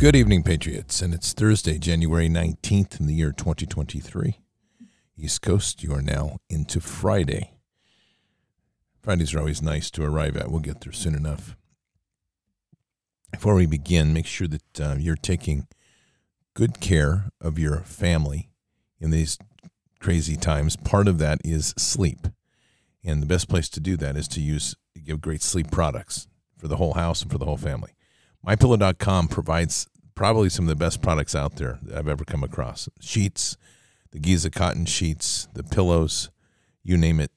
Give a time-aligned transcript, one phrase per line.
[0.00, 1.02] Good evening, Patriots.
[1.02, 4.38] And it's Thursday, January 19th in the year 2023.
[5.18, 7.50] East Coast, you are now into Friday.
[9.02, 10.50] Fridays are always nice to arrive at.
[10.50, 11.54] We'll get there soon enough.
[13.30, 15.68] Before we begin, make sure that uh, you're taking
[16.54, 18.48] good care of your family
[19.00, 19.36] in these
[19.98, 20.76] crazy times.
[20.76, 22.26] Part of that is sleep.
[23.04, 24.74] And the best place to do that is to use
[25.04, 27.90] give great sleep products for the whole house and for the whole family.
[28.46, 32.88] MyPillow.com provides probably some of the best products out there that I've ever come across.
[33.00, 33.56] Sheets,
[34.12, 36.30] the Giza cotton sheets, the pillows,
[36.82, 37.30] you name it.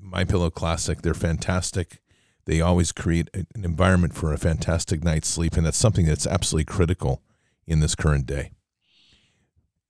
[0.00, 2.00] My Pillow Classic, they're fantastic.
[2.44, 6.72] They always create an environment for a fantastic night's sleep, and that's something that's absolutely
[6.72, 7.22] critical
[7.66, 8.52] in this current day.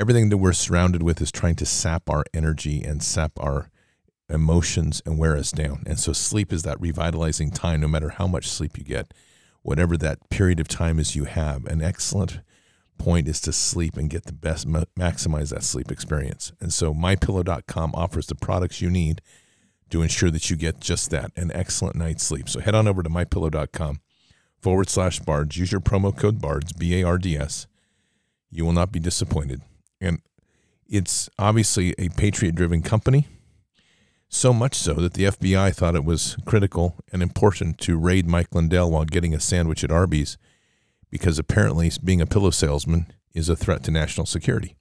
[0.00, 3.70] Everything that we're surrounded with is trying to sap our energy and sap our
[4.28, 5.82] emotions and wear us down.
[5.86, 9.12] And so sleep is that revitalizing time, no matter how much sleep you get,
[9.66, 11.64] whatever that period of time is you have.
[11.66, 12.40] An excellent
[12.98, 16.52] point is to sleep and get the best, maximize that sleep experience.
[16.60, 19.20] And so mypillow.com offers the products you need
[19.90, 22.48] to ensure that you get just that, an excellent night's sleep.
[22.48, 24.00] So head on over to mypillow.com
[24.60, 25.56] forward slash bards.
[25.56, 27.66] Use your promo code bards, B A R D S.
[28.50, 29.62] You will not be disappointed.
[30.00, 30.22] And
[30.88, 33.26] it's obviously a patriot driven company
[34.28, 38.54] so much so that the FBI thought it was critical and important to raid Mike
[38.54, 40.36] Lindell while getting a sandwich at Arby's
[41.10, 44.76] because apparently being a pillow salesman is a threat to national security.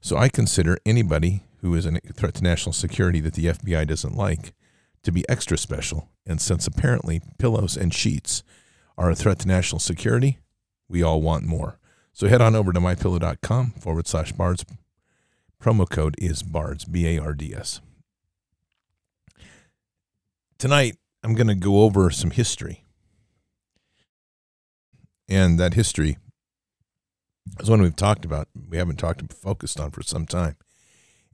[0.00, 4.16] So I consider anybody who is a threat to national security that the FBI doesn't
[4.16, 4.52] like
[5.02, 6.08] to be extra special.
[6.26, 8.42] And since apparently pillows and sheets
[8.98, 10.38] are a threat to national security,
[10.88, 11.78] we all want more.
[12.12, 14.64] So head on over to mypillow.com forward slash bards.
[15.62, 17.80] Promo code is bards, B A R D S
[20.64, 22.84] tonight I'm going to go over some history.
[25.28, 26.16] And that history
[27.60, 30.56] is one we've talked about, we haven't talked focused on for some time.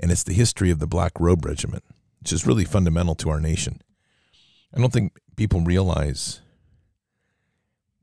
[0.00, 1.84] And it's the history of the Black Robe Regiment,
[2.18, 3.80] which is really fundamental to our nation.
[4.74, 6.40] I don't think people realize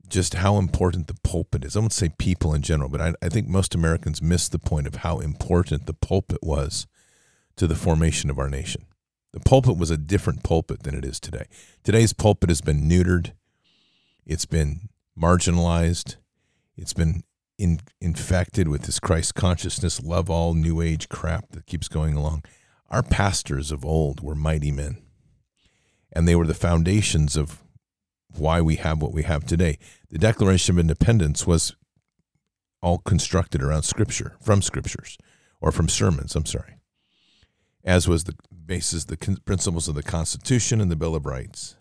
[0.08, 1.76] just how important the pulpit is.
[1.76, 4.86] I won't say people in general, but I, I think most Americans miss the point
[4.86, 6.86] of how important the pulpit was
[7.56, 8.86] to the formation of our nation.
[9.32, 11.46] The pulpit was a different pulpit than it is today.
[11.84, 13.32] Today's pulpit has been neutered,
[14.24, 14.88] it's been
[15.18, 16.16] marginalized,
[16.76, 17.22] it's been
[17.58, 22.44] in, infected with this Christ consciousness, love all new age crap that keeps going along.
[22.90, 25.02] Our pastors of old were mighty men,
[26.12, 27.62] and they were the foundations of
[28.34, 29.78] why we have what we have today.
[30.10, 31.74] The Declaration of Independence was
[32.80, 35.18] all constructed around Scripture, from Scriptures,
[35.60, 36.77] or from sermons, I'm sorry,
[37.84, 38.34] as was the
[38.66, 41.76] basis the principles of the Constitution and the Bill of Rights.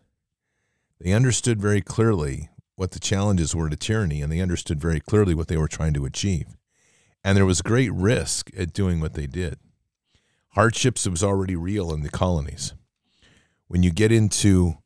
[1.00, 5.34] They understood very clearly what the challenges were to tyranny, and they understood very clearly
[5.34, 6.56] what they were trying to achieve.
[7.24, 9.58] And there was great risk at doing what they did.
[10.50, 12.74] Hardships was already real in the colonies.
[13.68, 14.78] When you get into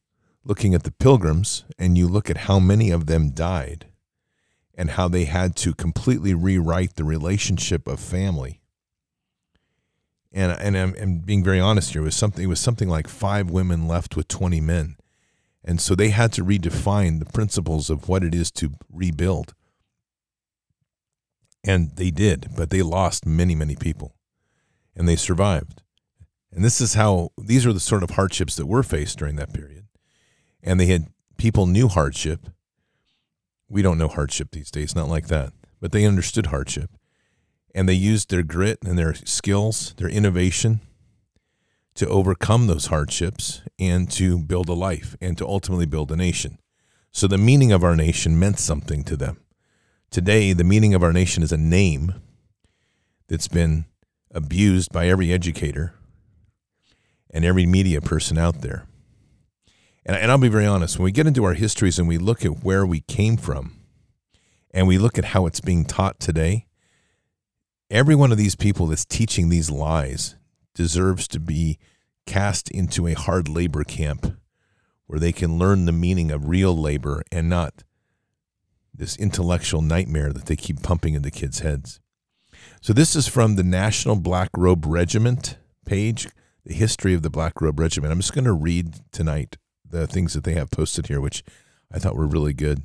[0.44, 3.88] looking at the pilgrims and you look at how many of them died
[4.74, 8.61] and how they had to completely rewrite the relationship of family
[10.34, 12.02] and and I'm, I'm, being very honest here.
[12.02, 12.44] It was something.
[12.44, 14.96] It was something like five women left with twenty men,
[15.64, 19.54] and so they had to redefine the principles of what it is to rebuild.
[21.64, 24.16] And they did, but they lost many, many people,
[24.96, 25.84] and they survived.
[26.52, 29.54] And this is how these are the sort of hardships that were faced during that
[29.54, 29.86] period.
[30.64, 31.08] And they had
[31.38, 32.48] people knew hardship.
[33.70, 36.90] We don't know hardship these days, not like that, but they understood hardship
[37.74, 40.82] and they used their grit and their skills, their innovation
[41.96, 46.58] to overcome those hardships and to build a life and to ultimately build a nation.
[47.12, 49.42] So the meaning of our nation meant something to them.
[50.10, 52.16] Today, the meaning of our nation is a name
[53.28, 53.86] that's been
[54.32, 55.94] abused by every educator
[57.30, 58.86] and every media person out there.
[60.06, 62.64] And, I'll be very honest, when we get into our histories and we look at
[62.64, 63.78] where we came from
[64.72, 66.66] and we look at how it's being taught today,
[67.92, 70.36] every one of these people that's teaching these lies
[70.74, 71.78] deserves to be
[72.26, 74.38] cast into a hard labor camp
[75.06, 77.84] where they can learn the meaning of real labor and not
[78.94, 82.00] this intellectual nightmare that they keep pumping into kids' heads.
[82.80, 86.30] So, this is from the National Black Robe Regiment page,
[86.66, 88.12] the history of the Black Robe Regiment.
[88.12, 91.44] I'm just going to read tonight the things that they have posted here, which
[91.92, 92.84] I thought were really good.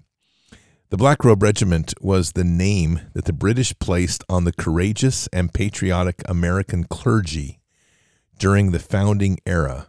[0.89, 5.53] The Black Robe Regiment was the name that the British placed on the courageous and
[5.53, 7.59] patriotic American clergy
[8.39, 9.89] during the founding era,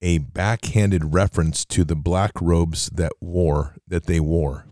[0.00, 4.66] a backhanded reference to the black robes that wore that they wore.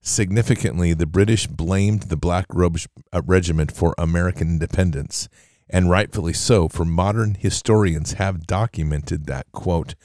[0.00, 2.78] Significantly, the British blamed the Black Robe
[3.12, 5.28] uh, Regiment for American independence,
[5.68, 9.96] and rightfully so, for modern historians have documented that, quote,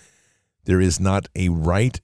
[0.65, 2.01] there is not a right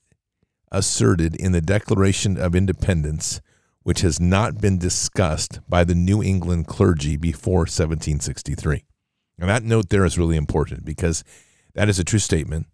[0.72, 3.42] asserted in the Declaration of Independence
[3.90, 8.84] which has not been discussed by the New England clergy before 1763.
[9.40, 11.24] And that note there is really important because
[11.74, 12.68] that is a true statement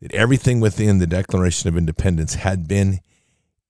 [0.00, 3.00] that everything within the Declaration of Independence had been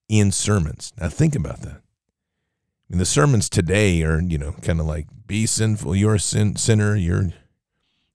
[0.08, 0.92] in sermons.
[1.00, 1.76] Now think about that.
[1.76, 6.20] I mean, the sermons today are, you know, kind of like be sinful, you're a
[6.20, 7.30] sin, sinner, you're,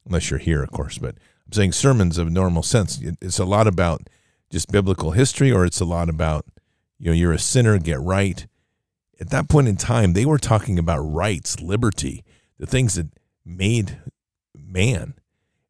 [0.05, 1.15] unless you're here, of course, but
[1.47, 3.01] I'm saying sermons of normal sense.
[3.21, 4.03] It's a lot about
[4.51, 6.45] just biblical history or it's a lot about,
[6.99, 8.45] you know, you're a sinner, get right.
[9.19, 12.23] At that point in time, they were talking about rights, liberty,
[12.59, 13.07] the things that
[13.45, 13.99] made
[14.53, 15.15] man.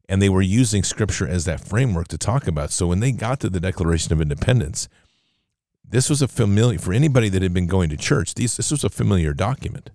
[0.08, 2.70] And they were using scripture as that framework to talk about.
[2.70, 4.88] So when they got to the Declaration of Independence,
[5.88, 8.34] this was a familiar for anybody that had been going to church.
[8.34, 9.90] These, this was a familiar document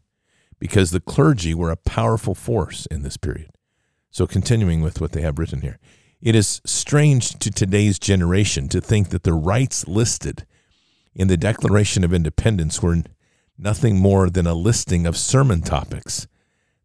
[0.59, 3.49] because the clergy were a powerful force in this period.
[4.11, 5.79] So, continuing with what they have written here,
[6.21, 10.45] it is strange to today's generation to think that the rights listed
[11.13, 13.03] in the Declaration of Independence were
[13.57, 16.27] nothing more than a listing of sermon topics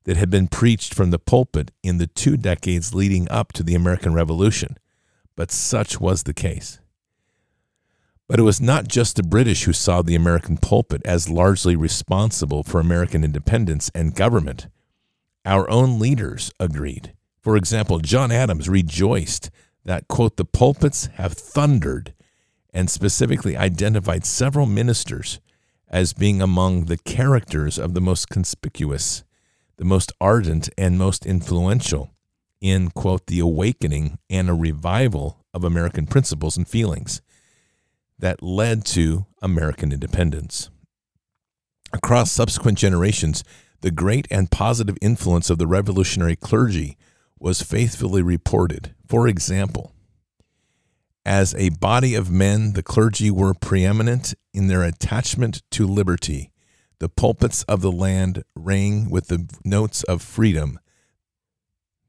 [0.04, 3.74] that had been preached from the pulpit in the two decades leading up to the
[3.74, 4.76] American Revolution.
[5.36, 6.78] But such was the case.
[8.28, 12.62] But it was not just the British who saw the American pulpit as largely responsible
[12.62, 14.66] for American independence and government.
[15.44, 17.14] Our own leaders agreed.
[17.42, 19.50] For example, John Adams rejoiced
[19.84, 22.14] that, quote, the pulpits have thundered
[22.72, 25.40] and specifically identified several ministers
[25.88, 29.24] as being among the characters of the most conspicuous,
[29.76, 32.14] the most ardent, and most influential
[32.60, 37.20] in, quote, the awakening and a revival of American principles and feelings
[38.18, 40.70] that led to American independence.
[41.92, 43.42] Across subsequent generations,
[43.80, 46.96] the great and positive influence of the revolutionary clergy
[47.42, 48.94] was faithfully reported.
[49.06, 49.92] For example,
[51.26, 56.52] as a body of men, the clergy were preeminent in their attachment to liberty.
[57.00, 60.78] The pulpits of the land rang with the notes of freedom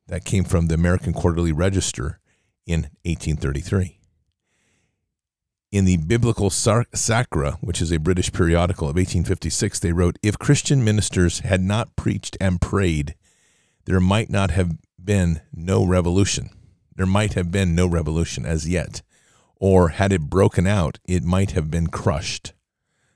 [0.08, 2.20] that came from the American Quarterly Register
[2.68, 4.00] in 1833
[5.74, 10.84] in the Bibliotheca Sacra, which is a British periodical of 1856, they wrote If Christian
[10.84, 13.16] ministers had not preached and prayed,
[13.86, 16.50] there might not have been no revolution.
[16.96, 19.02] There might have been no revolution as yet.
[19.56, 22.54] Or had it broken out, it might have been crushed.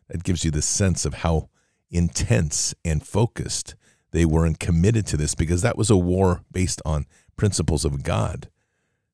[0.07, 1.49] That gives you the sense of how
[1.91, 3.75] intense and focused
[4.11, 8.03] they were and committed to this because that was a war based on principles of
[8.03, 8.49] God,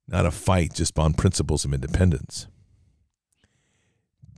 [0.08, 2.48] not a fight just on principles of independence.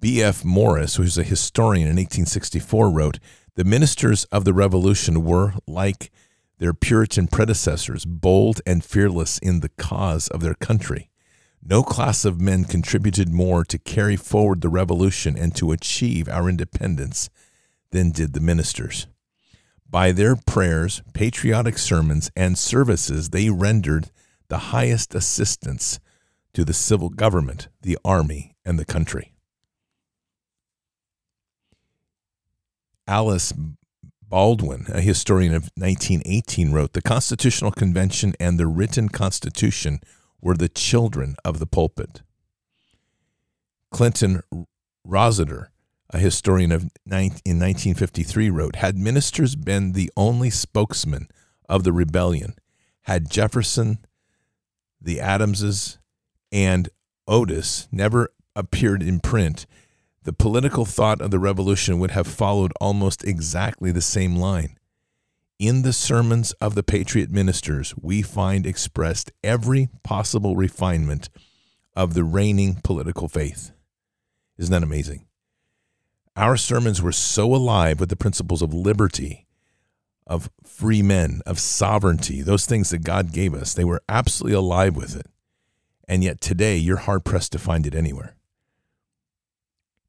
[0.02, 0.46] B.F.
[0.46, 3.20] Morris, who's a historian in 1864, wrote
[3.56, 6.12] The ministers of the Revolution were, like
[6.58, 11.10] their Puritan predecessors, bold and fearless in the cause of their country.
[11.64, 16.48] No class of men contributed more to carry forward the revolution and to achieve our
[16.48, 17.30] independence
[17.92, 19.08] than did the ministers.
[19.90, 24.12] By their prayers, patriotic sermons, and services, they rendered
[24.48, 26.00] the highest assistance
[26.54, 29.34] to the civil government, the army, and the country.
[33.08, 33.54] Alice
[34.28, 40.00] Baldwin, a historian of 1918, wrote The Constitutional Convention and the written Constitution
[40.42, 42.22] were the children of the pulpit.
[43.92, 44.42] Clinton
[45.04, 45.72] Rossiter,
[46.10, 51.28] a historian of in 1953, wrote Had ministers been the only spokesman
[51.70, 52.56] of the rebellion,
[53.04, 54.00] had Jefferson,
[55.00, 56.00] the Adamses,
[56.52, 56.90] and
[57.28, 59.66] Otis never appeared in print,
[60.26, 64.76] the political thought of the revolution would have followed almost exactly the same line.
[65.60, 71.30] In the sermons of the patriot ministers, we find expressed every possible refinement
[71.96, 73.72] of the reigning political faith.
[74.58, 75.28] Isn't that amazing?
[76.36, 79.46] Our sermons were so alive with the principles of liberty,
[80.26, 83.76] of free men, of sovereignty, those things that God gave us.
[83.76, 85.28] They were absolutely alive with it.
[86.08, 88.36] And yet today, you're hard pressed to find it anywhere.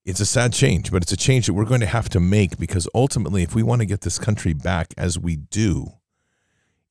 [0.07, 2.59] It's a sad change, but it's a change that we're going to have to make
[2.59, 5.95] because ultimately, if we want to get this country back as we do,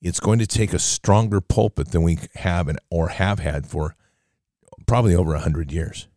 [0.02, 3.96] it's going to take a stronger pulpit than we have and or have had for
[4.86, 6.08] probably over 100 years.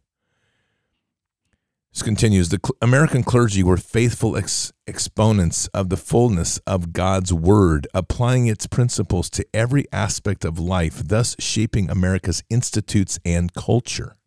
[1.93, 7.87] This continues The American clergy were faithful ex- exponents of the fullness of God's word,
[7.93, 14.17] applying its principles to every aspect of life, thus shaping America's institutes and culture.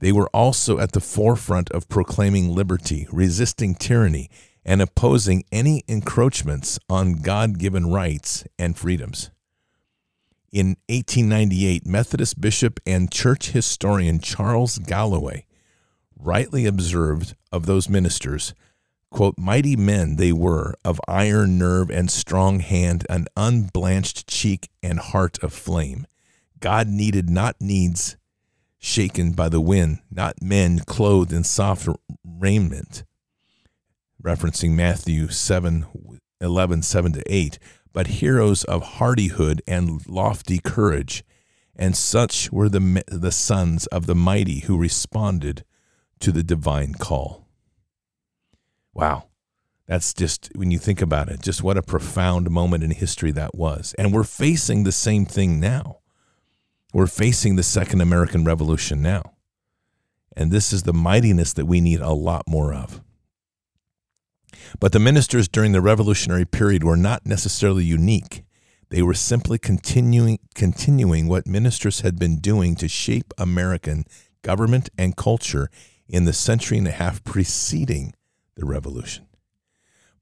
[0.00, 4.30] They were also at the forefront of proclaiming liberty, resisting tyranny,
[4.64, 9.30] and opposing any encroachments on God given rights and freedoms.
[10.52, 15.44] In 1898, Methodist bishop and church historian Charles Galloway
[16.18, 18.54] rightly observed of those ministers,
[19.10, 24.98] quote, mighty men they were, of iron nerve and strong hand, an unblanched cheek and
[24.98, 26.06] heart of flame.
[26.60, 28.16] God needed not needs
[28.78, 31.88] shaken by the wind, not men clothed in soft
[32.24, 33.04] raiment.
[34.22, 35.86] Referencing Matthew 7
[36.40, 37.58] 11, 7 to 8,
[37.92, 41.24] but heroes of hardihood and lofty courage.
[41.74, 45.64] And such were the, the sons of the mighty who responded
[46.20, 47.46] to the divine call.
[48.92, 49.24] Wow.
[49.86, 53.54] That's just, when you think about it, just what a profound moment in history that
[53.54, 53.94] was.
[53.98, 55.98] And we're facing the same thing now.
[56.92, 59.34] We're facing the Second American Revolution now.
[60.36, 63.02] And this is the mightiness that we need a lot more of.
[64.80, 68.44] But the ministers during the revolutionary period were not necessarily unique.
[68.90, 74.04] They were simply continuing, continuing what ministers had been doing to shape American
[74.42, 75.68] government and culture
[76.08, 78.14] in the century and a half preceding
[78.54, 79.27] the revolution.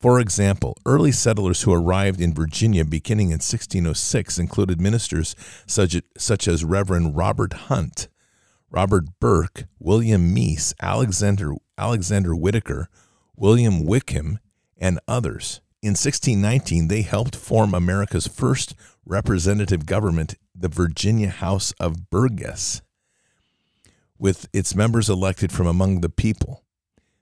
[0.07, 5.35] For example, early settlers who arrived in Virginia beginning in 1606 included ministers
[5.67, 8.07] such, as Reverend Robert Hunt,
[8.71, 12.89] Robert Burke, William Meese, Alexander, Alexander Whitaker,
[13.35, 14.39] William Wickham,
[14.79, 15.61] and others.
[15.83, 22.81] In 1619, they helped form America's first representative government, the Virginia House of Burgess,
[24.21, 26.63] with its members elected from among the people.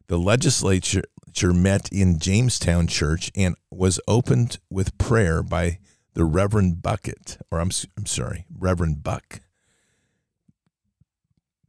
[0.08, 1.04] The legislature
[1.42, 5.78] met in Jamestown Church and was opened with prayer by
[6.14, 9.40] the Reverend Bucket, or I'm, I'm sorry, Reverend Buck.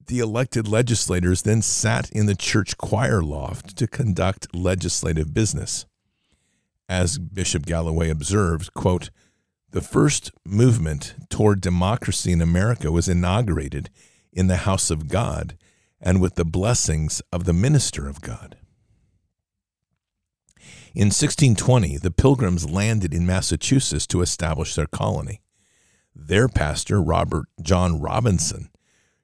[0.06, 5.88] The elected legislators then sat in the church choir loft to conduct legislative business.
[6.88, 9.10] As Bishop Galloway observed, quote,
[9.72, 13.90] the first movement toward democracy in America was inaugurated
[14.32, 15.58] in the house of God
[16.00, 18.58] and with the blessings of the minister of God.
[20.96, 25.42] In 1620, the Pilgrims landed in Massachusetts to establish their colony.
[26.16, 28.70] Their pastor, Robert John Robinson,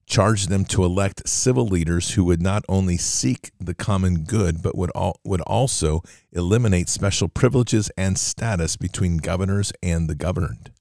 [0.06, 4.78] charged them to elect civil leaders who would not only seek the common good, but
[4.78, 6.01] would, al- would also
[6.34, 10.72] eliminate special privileges and status between governors and the governed.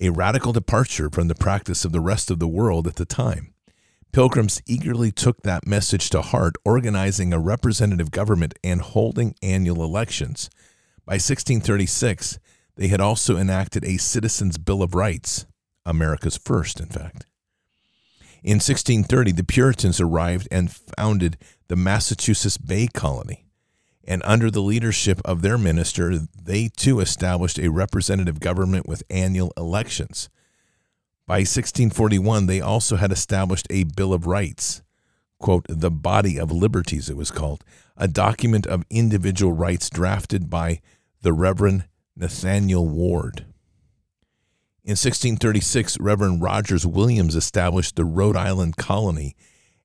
[0.00, 3.54] A radical departure from the practice of the rest of the world at the time.
[4.12, 10.50] Pilgrims eagerly took that message to heart, organizing a representative government and holding annual elections.
[11.06, 12.38] By 1636,
[12.76, 15.46] they had also enacted a Citizens' Bill of Rights,
[15.86, 17.24] America's first, in fact.
[18.42, 21.38] In 1630, the Puritans arrived and founded
[21.68, 23.46] the Massachusetts Bay Colony.
[24.04, 29.54] And under the leadership of their minister, they too established a representative government with annual
[29.56, 30.28] elections.
[31.32, 34.82] By 1641, they also had established a Bill of Rights,
[35.38, 37.64] quote, the Body of Liberties, it was called,
[37.96, 40.82] a document of individual rights drafted by
[41.22, 43.46] the Reverend Nathaniel Ward.
[44.84, 49.34] In 1636, Reverend Rogers Williams established the Rhode Island colony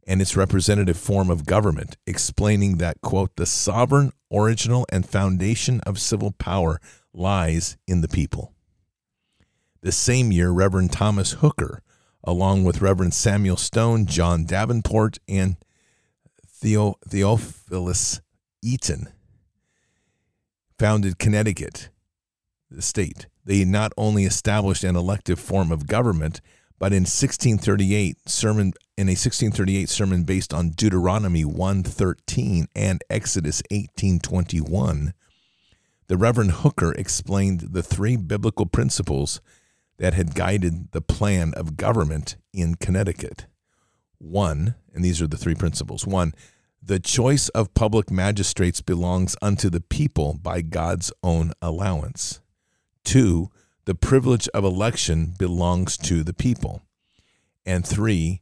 [0.05, 5.97] and its representative form of government, explaining that, quote, the sovereign, original, and foundation of
[5.97, 6.81] civil power
[7.13, 8.51] lies in the people.
[9.81, 11.81] The same year, Reverend Thomas Hooker,
[12.23, 15.57] along with Reverend Samuel Stone, John Davenport, and
[16.45, 18.21] Theo, Theophilus
[18.61, 19.07] Eaton,
[20.79, 21.89] founded Connecticut,
[22.69, 23.27] the state.
[23.45, 26.41] They not only established an elective form of government,
[26.79, 35.13] but in 1638 sermon in a 1638 sermon based on Deuteronomy 1:13 and Exodus 18:21,
[36.07, 39.41] the Reverend Hooker explained the three biblical principles
[39.97, 43.45] that had guided the plan of government in Connecticut.
[44.19, 46.05] One, and these are the three principles.
[46.05, 46.33] One,
[46.81, 52.39] the choice of public magistrates belongs unto the people by God's own allowance.
[53.03, 53.49] Two,
[53.85, 56.81] the privilege of election belongs to the people.
[57.65, 58.41] And three,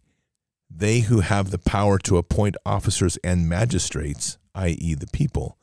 [0.69, 5.57] they who have the power to appoint officers and magistrates, i.e., the people,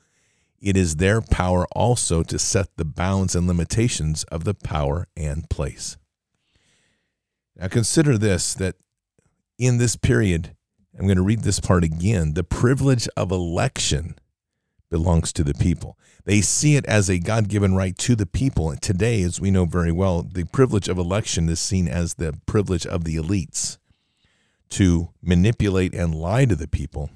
[0.62, 5.50] it is their power also to set the bounds and limitations of the power and
[5.50, 5.96] place.
[7.56, 8.76] Now consider this that
[9.58, 10.56] in this period,
[10.96, 12.34] I'm going to read this part again.
[12.34, 14.16] The privilege of election
[14.88, 15.98] belongs to the people.
[16.24, 18.70] They see it as a God given right to the people.
[18.70, 22.38] And today, as we know very well, the privilege of election is seen as the
[22.46, 23.78] privilege of the elites
[24.70, 27.10] to manipulate and lie to the people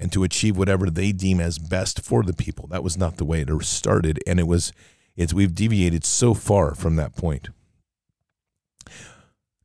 [0.00, 2.66] and to achieve whatever they deem as best for the people.
[2.68, 4.72] That was not the way it started, and it was
[5.16, 7.50] it's we've deviated so far from that point.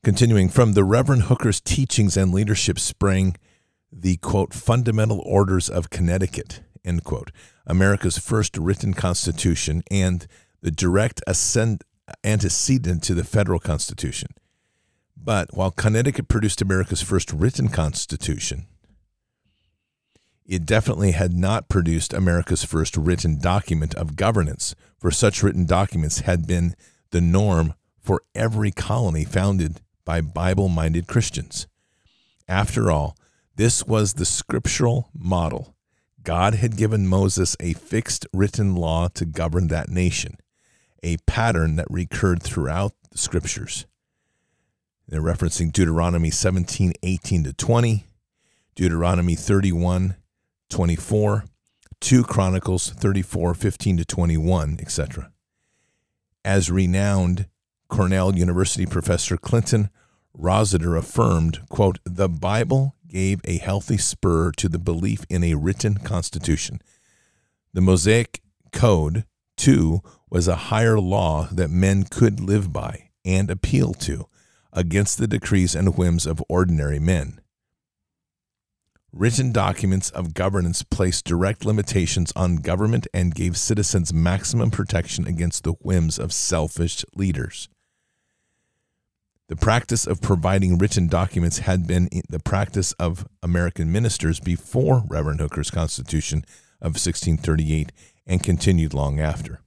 [0.04, 3.38] Continuing from the Reverend Hooker's teachings and leadership sprang
[3.92, 7.32] the quote fundamental orders of Connecticut end quote
[7.66, 10.28] America's first written constitution and
[10.62, 11.84] the direct ascend,
[12.24, 14.30] antecedent to the federal constitution.
[15.18, 18.68] But while Connecticut produced America's first written constitution,
[20.46, 26.20] it definitely had not produced America's first written document of governance, for such written documents
[26.20, 26.76] had been
[27.12, 31.68] the norm for every colony founded by Bible minded Christians.
[32.48, 33.18] After all,
[33.56, 35.76] this was the scriptural model.
[36.22, 40.38] God had given Moses a fixed written law to govern that nation,
[41.02, 43.86] a pattern that recurred throughout the scriptures.
[45.08, 48.08] They're referencing Deuteronomy 17, 18 to 20,
[48.76, 50.16] Deuteronomy 31,
[50.70, 51.46] 24,
[52.02, 55.32] 2 Chronicles 34, 15 to 21, etc.
[56.44, 57.48] As renowned
[57.88, 59.90] Cornell University professor Clinton
[60.34, 65.96] Rossiter affirmed, quote, the Bible gave a healthy spur to the belief in a written
[65.96, 66.82] constitution.
[67.74, 69.26] The Mosaic Code,
[69.56, 74.28] too, was a higher law that men could live by and appeal to
[74.74, 77.40] against the decrees and whims of ordinary men.
[79.18, 85.64] Written documents of governance placed direct limitations on government and gave citizens maximum protection against
[85.64, 87.70] the whims of selfish leaders.
[89.48, 95.40] The practice of providing written documents had been the practice of American ministers before Reverend
[95.40, 96.40] Hooker's Constitution
[96.82, 97.94] of 1638
[98.28, 99.62] and continued long after.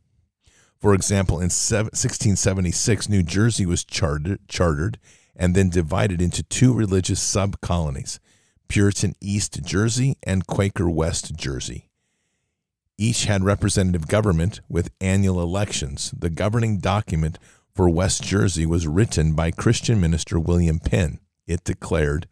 [0.79, 4.99] For example, in 1676, New Jersey was chartered, chartered
[5.35, 8.21] and then divided into two religious sub colonies
[8.69, 11.89] Puritan East Jersey and Quaker West Jersey.
[12.99, 16.13] Each had representative government with annual elections.
[16.17, 17.39] The governing document
[17.75, 21.21] for West Jersey was written by Christian minister William Penn.
[21.47, 22.27] It declared,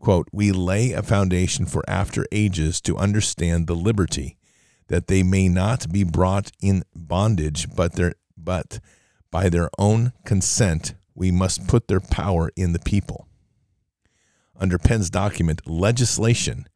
[0.00, 4.38] quote, We lay a foundation for after ages to understand the liberty,
[4.88, 8.80] that they may not be brought in bondage, but their but
[9.30, 13.28] by their own consent we must put their power in the people.
[14.58, 16.66] Under Penn's document, legislation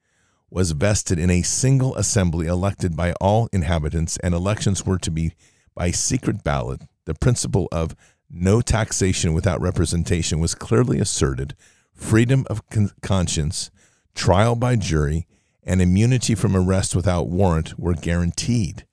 [0.50, 5.32] was vested in a single assembly elected by all inhabitants, and elections were to be
[5.74, 7.96] by secret ballot the principle of
[8.30, 11.56] no taxation without representation was clearly asserted,
[11.92, 13.70] freedom of con- conscience,
[14.14, 15.26] trial by jury,
[15.64, 18.86] and immunity from arrest without warrant were guaranteed.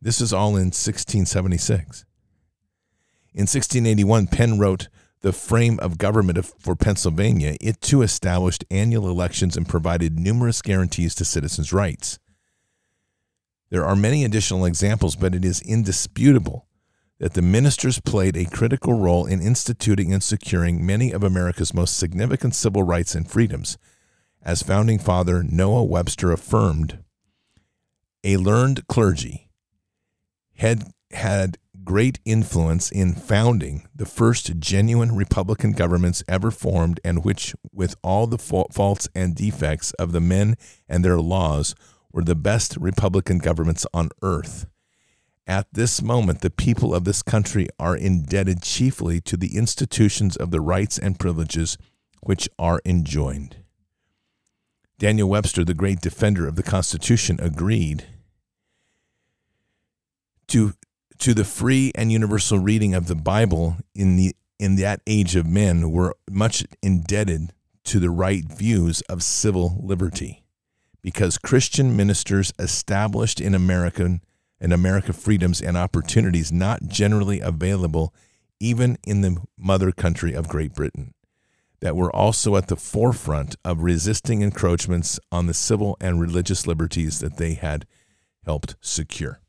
[0.00, 2.06] This is all in 1676.
[3.34, 4.88] In 1681, Penn wrote
[5.22, 7.56] The Frame of Government for Pennsylvania.
[7.60, 12.18] It too established annual elections and provided numerous guarantees to citizens' rights.
[13.70, 16.66] There are many additional examples, but it is indisputable
[17.18, 21.96] that the ministers played a critical role in instituting and securing many of America's most
[21.96, 23.78] significant civil rights and freedoms.
[24.42, 27.02] As founding father Noah Webster affirmed,
[28.22, 29.48] a learned clergy
[30.56, 37.54] had had great influence in founding the first genuine Republican governments ever formed, and which,
[37.72, 41.74] with all the faults and defects of the men and their laws,
[42.12, 44.66] were the best Republican governments on earth.
[45.46, 50.50] At this moment, the people of this country are indebted chiefly to the institutions of
[50.50, 51.78] the rights and privileges
[52.20, 53.58] which are enjoined.
[54.98, 58.06] Daniel Webster, the great defender of the Constitution, agreed
[60.48, 60.72] to,
[61.18, 65.46] to the free and universal reading of the Bible in, the, in that age of
[65.46, 67.52] men were much indebted
[67.84, 70.44] to the right views of civil liberty
[71.02, 74.20] because Christian ministers established in American
[74.60, 78.12] and America freedoms and opportunities not generally available
[78.58, 81.14] even in the mother country of Great Britain,
[81.80, 87.20] that were also at the forefront of resisting encroachments on the civil and religious liberties
[87.20, 87.86] that they had
[88.44, 89.40] helped secure.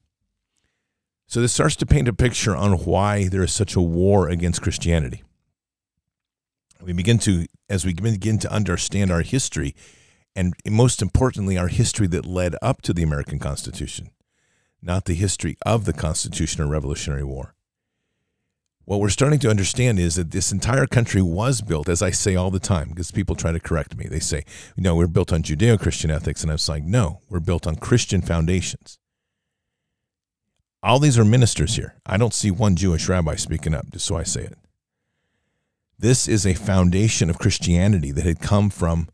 [1.28, 4.62] So, this starts to paint a picture on why there is such a war against
[4.62, 5.24] Christianity.
[6.82, 9.76] We begin to, as we begin to understand our history,
[10.36, 14.12] and most importantly, our history that led up to the American Constitution
[14.82, 17.54] not the history of the Constitution or Revolutionary War.
[18.86, 22.36] What we're starting to understand is that this entire country was built, as I say
[22.36, 24.08] all the time, because people try to correct me.
[24.08, 24.46] They say,
[24.78, 26.42] know, we're built on Judeo Christian ethics.
[26.42, 28.98] And I was like, no, we're built on Christian foundations.
[30.84, 31.96] All these are ministers here.
[32.06, 34.58] I don't see one Jewish rabbi speaking up, just so I say it.
[36.00, 39.10] This is a foundation of Christianity that had come from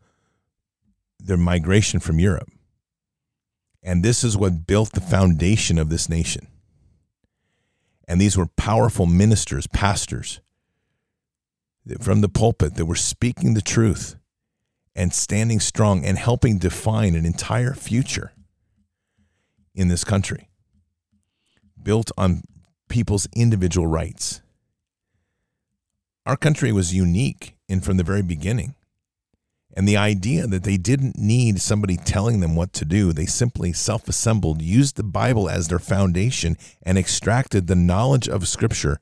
[1.20, 2.50] their migration from Europe.
[3.82, 6.48] And this is what built the foundation of this nation.
[8.08, 10.42] And these were powerful ministers, pastors
[12.02, 14.16] from the pulpit that were speaking the truth
[14.96, 18.34] and standing strong and helping define an entire future
[19.74, 20.50] in this country
[21.84, 22.44] built on
[22.90, 24.42] people's individual rights.
[26.26, 28.76] Our country was unique in from the very beginning.
[29.76, 33.74] And the idea that they didn't need somebody telling them what to do, they simply
[33.74, 39.00] self assembled, used the Bible as their foundation, and extracted the knowledge of Scripture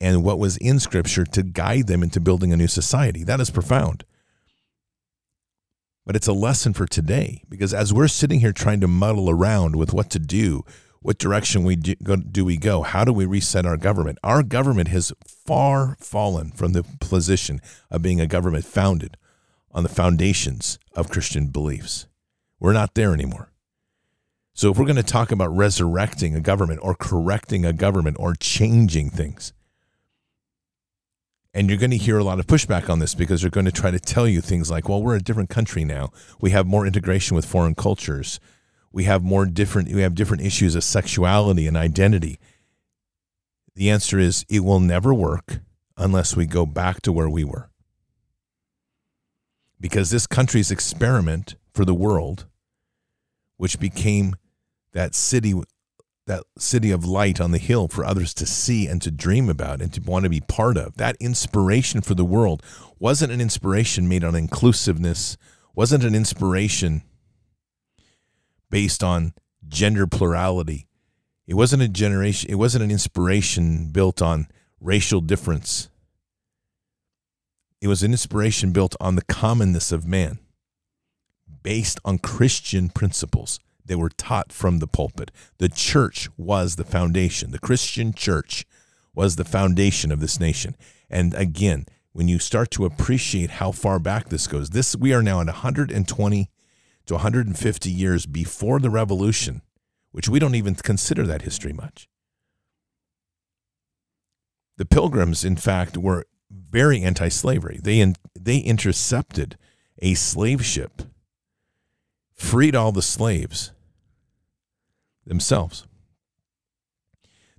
[0.00, 3.24] and what was in Scripture to guide them into building a new society.
[3.24, 4.04] That is profound.
[6.04, 9.76] But it's a lesson for today because as we're sitting here trying to muddle around
[9.76, 10.64] with what to do,
[11.00, 14.18] what direction we do, do we go, how do we reset our government?
[14.22, 19.16] Our government has far fallen from the position of being a government founded
[19.70, 22.06] on the foundations of Christian beliefs.
[22.58, 23.52] We're not there anymore.
[24.54, 28.34] So, if we're going to talk about resurrecting a government or correcting a government or
[28.34, 29.52] changing things,
[31.54, 33.72] and you're going to hear a lot of pushback on this because they're going to
[33.72, 36.10] try to tell you things like, well, we're a different country now.
[36.40, 38.40] We have more integration with foreign cultures.
[38.92, 42.38] We have more different we have different issues of sexuality and identity.
[43.74, 45.60] The answer is it will never work
[45.96, 47.70] unless we go back to where we were
[49.80, 52.46] because this country's experiment for the world,
[53.56, 54.34] which became
[54.92, 55.54] that city,
[56.26, 59.80] that city of light on the hill for others to see and to dream about
[59.80, 62.62] and to want to be part of, that inspiration for the world
[62.98, 65.36] wasn't an inspiration made on inclusiveness,
[65.74, 67.02] wasn't an inspiration
[68.70, 69.34] based on
[69.66, 70.86] gender plurality.
[71.46, 74.48] It wasn't a generation, it wasn't an inspiration built on
[74.80, 75.88] racial difference
[77.80, 80.38] it was an inspiration built on the commonness of man,
[81.62, 85.30] based on Christian principles that were taught from the pulpit.
[85.58, 87.52] The church was the foundation.
[87.52, 88.66] The Christian church
[89.14, 90.76] was the foundation of this nation.
[91.08, 95.22] And again, when you start to appreciate how far back this goes, this we are
[95.22, 96.50] now at 120
[97.08, 99.62] to 150 years before the revolution,
[100.12, 102.08] which we don't even consider that history much.
[104.76, 107.80] The pilgrims, in fact, were very anti-slavery.
[107.82, 109.56] They in, they intercepted
[110.00, 111.02] a slave ship,
[112.34, 113.72] freed all the slaves
[115.26, 115.86] themselves.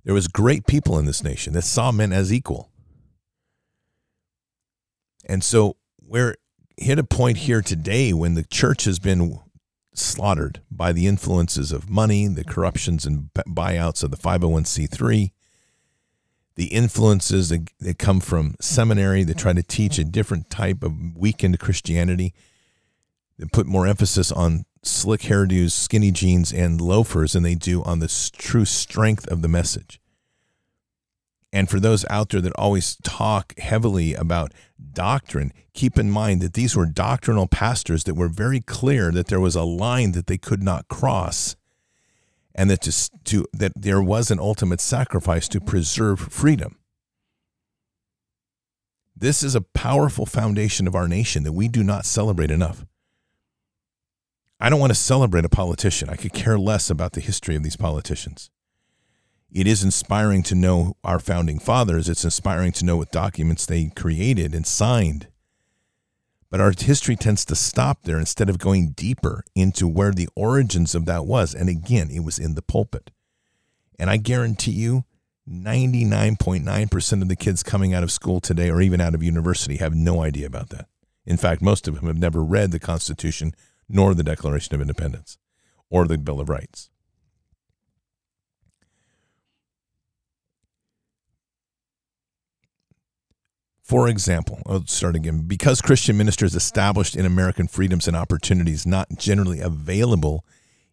[0.04, 2.70] There was great people in this nation that saw men as equal.
[5.26, 6.36] And so we're
[6.80, 9.38] hit a point here today when the church has been
[9.92, 15.30] slaughtered by the influences of money, the corruptions and buyouts of the 501c3,
[16.56, 21.16] the influences that, that come from seminary that try to teach a different type of
[21.16, 22.32] weakened Christianity,
[23.38, 27.98] that put more emphasis on slick hairdos, skinny jeans, and loafers than they do on
[27.98, 29.99] the true strength of the message.
[31.52, 34.52] And for those out there that always talk heavily about
[34.92, 39.40] doctrine, keep in mind that these were doctrinal pastors that were very clear that there
[39.40, 41.56] was a line that they could not cross
[42.54, 46.78] and that to, to that there was an ultimate sacrifice to preserve freedom.
[49.16, 52.86] This is a powerful foundation of our nation that we do not celebrate enough.
[54.58, 56.08] I don't want to celebrate a politician.
[56.10, 58.50] I could care less about the history of these politicians.
[59.52, 62.08] It is inspiring to know our founding fathers.
[62.08, 65.26] It's inspiring to know what documents they created and signed.
[66.50, 70.94] But our history tends to stop there instead of going deeper into where the origins
[70.94, 71.54] of that was.
[71.54, 73.10] And again, it was in the pulpit.
[73.98, 75.04] And I guarantee you,
[75.48, 79.94] 99.9% of the kids coming out of school today or even out of university have
[79.94, 80.86] no idea about that.
[81.26, 83.52] In fact, most of them have never read the Constitution
[83.88, 85.38] nor the Declaration of Independence
[85.88, 86.90] or the Bill of Rights.
[93.90, 95.48] For example, oh, I'll start again.
[95.48, 100.44] Because Christian ministers established in American freedoms and opportunities not generally available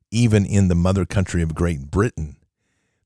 [0.10, 2.38] even in the mother country of Great Britain,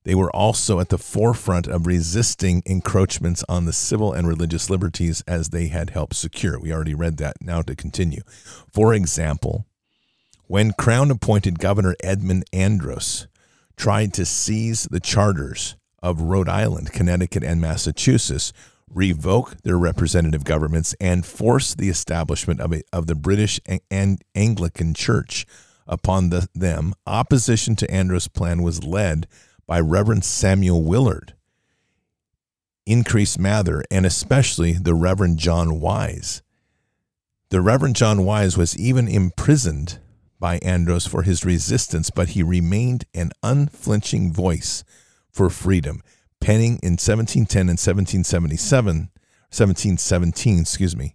[0.04, 5.22] they were also at the forefront of resisting encroachments on the civil and religious liberties
[5.28, 6.58] as they had helped secure.
[6.58, 7.42] We already read that.
[7.42, 8.22] Now to continue.
[8.72, 9.66] For example,
[10.46, 13.26] when Crown appointed Governor Edmund Andros
[13.76, 18.54] tried to seize the charters of Rhode Island, Connecticut, and Massachusetts,
[18.94, 24.94] revoke their representative governments, and force the establishment of, a, of the British and Anglican
[24.94, 25.46] Church
[25.86, 29.26] upon the, them, opposition to Andros' plan was led
[29.66, 31.34] by Reverend Samuel Willard.
[32.86, 36.42] Increase Mather, and especially the Reverend John Wise.
[37.50, 39.98] The Reverend John Wise was even imprisoned
[40.40, 44.82] by Andros for his resistance, but he remained an unflinching voice
[45.30, 46.02] for freedom,
[46.42, 49.10] penning in 1710 and 1777,
[49.48, 51.14] 1717, excuse me,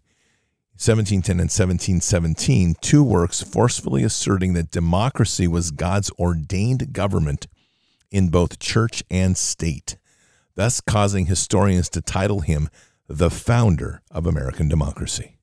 [0.79, 7.47] 1710 and 1717, two works forcefully asserting that democracy was God's ordained government
[8.09, 9.97] in both church and state,
[10.55, 12.69] thus causing historians to title him
[13.09, 15.37] the founder of American democracy.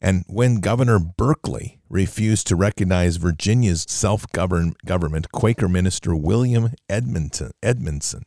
[0.00, 8.24] And when Governor Berkeley refused to recognize Virginia's self government, Quaker minister William Edmondson, Edmondson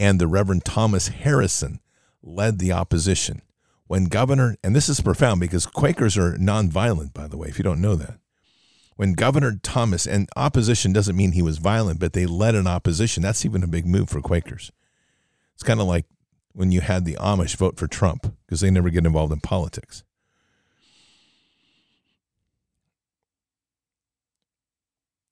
[0.00, 1.78] and the Reverend Thomas Harrison
[2.22, 3.42] led the opposition
[3.86, 7.62] when Governor, and this is profound because Quakers are nonviolent, by the way, if you
[7.62, 8.18] don't know that.
[8.96, 13.22] When Governor Thomas, and opposition doesn't mean he was violent, but they led an opposition,
[13.22, 14.72] that's even a big move for Quakers.
[15.54, 16.06] It's kind of like
[16.54, 20.02] when you had the Amish vote for Trump because they never get involved in politics.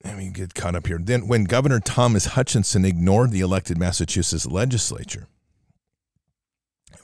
[0.05, 0.99] Let me get caught up here.
[0.99, 5.27] Then, when Governor Thomas Hutchinson ignored the elected Massachusetts legislature,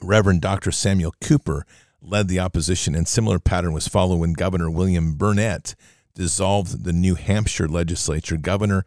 [0.01, 0.71] Reverend Dr.
[0.71, 1.65] Samuel Cooper
[2.01, 5.75] led the opposition, and similar pattern was followed when Governor William Burnett
[6.13, 8.37] dissolved the New Hampshire legislature.
[8.37, 8.85] Governor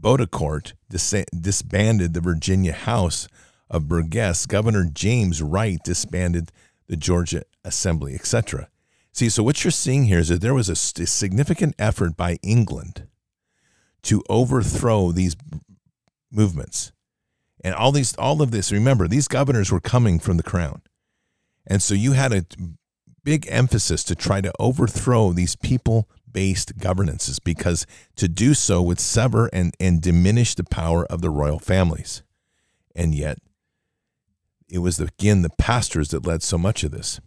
[0.00, 3.26] Botetourt dis- disbanded the Virginia House
[3.68, 4.46] of Burgesses.
[4.46, 6.52] Governor James Wright disbanded
[6.86, 8.68] the Georgia Assembly, etc.
[9.12, 13.06] See, so what you're seeing here is that there was a, significant effort by England
[14.02, 15.36] to overthrow these
[16.30, 16.92] movements.
[17.62, 20.80] And all these all of this remember these governors were coming from the crown.
[21.66, 22.46] And so you had a
[23.22, 29.00] big emphasis to try to overthrow these people based governances because to do so would
[29.00, 32.22] sever and, and diminish the power of the royal families.
[32.94, 33.38] And yet
[34.70, 37.20] it was again the pastors that led so much of this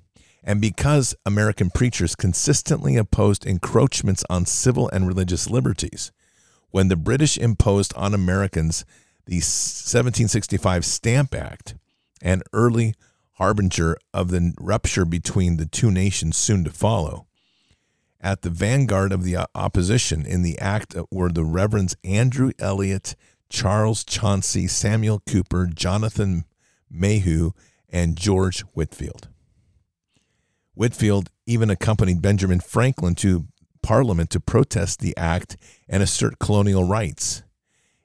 [0.44, 6.12] and because american preachers consistently opposed encroachments on civil and religious liberties
[6.72, 8.86] when the british imposed on americans
[9.26, 11.76] the 1765 Stamp Act,
[12.22, 12.94] an early
[13.34, 17.26] harbinger of the rupture between the two nations soon to follow.
[18.20, 23.16] At the vanguard of the opposition in the act uh, were the Reverends Andrew Eliot,
[23.50, 26.46] Charles Chauncy, Samuel Cooper, Jonathan
[26.90, 27.52] Mayhew,
[27.90, 29.28] and George Whitefield.
[30.76, 33.48] Whitefield even accompanied Benjamin Franklin to
[33.82, 35.58] Parliament to protest the act
[35.90, 37.44] and assert colonial rights.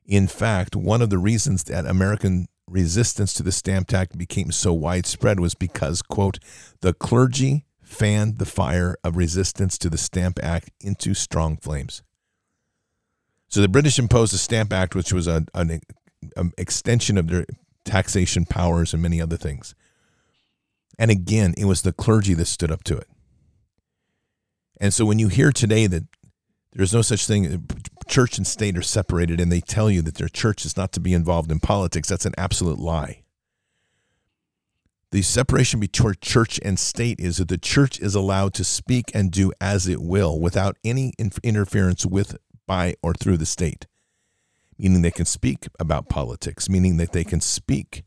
[0.05, 4.73] In fact, one of the reasons that American resistance to the Stamp Act became so
[4.73, 6.39] widespread was because, quote,
[6.81, 12.03] the clergy fanned the fire of resistance to the Stamp Act into strong flames.
[13.49, 15.81] So the British imposed the Stamp Act, which was a, an,
[16.37, 17.47] an extension of their
[17.85, 19.75] taxation powers and many other things.
[20.99, 23.09] And again, it was the clergy that stood up to it.
[24.81, 26.05] And so when you hear today that
[26.73, 27.67] there's no such thing.
[28.07, 31.01] Church and state are separated, and they tell you that their church is not to
[31.01, 32.09] be involved in politics.
[32.09, 33.23] That's an absolute lie.
[35.11, 39.31] The separation between church and state is that the church is allowed to speak and
[39.31, 43.87] do as it will without any interference with, by, or through the state.
[44.79, 48.05] Meaning they can speak about politics, meaning that they can speak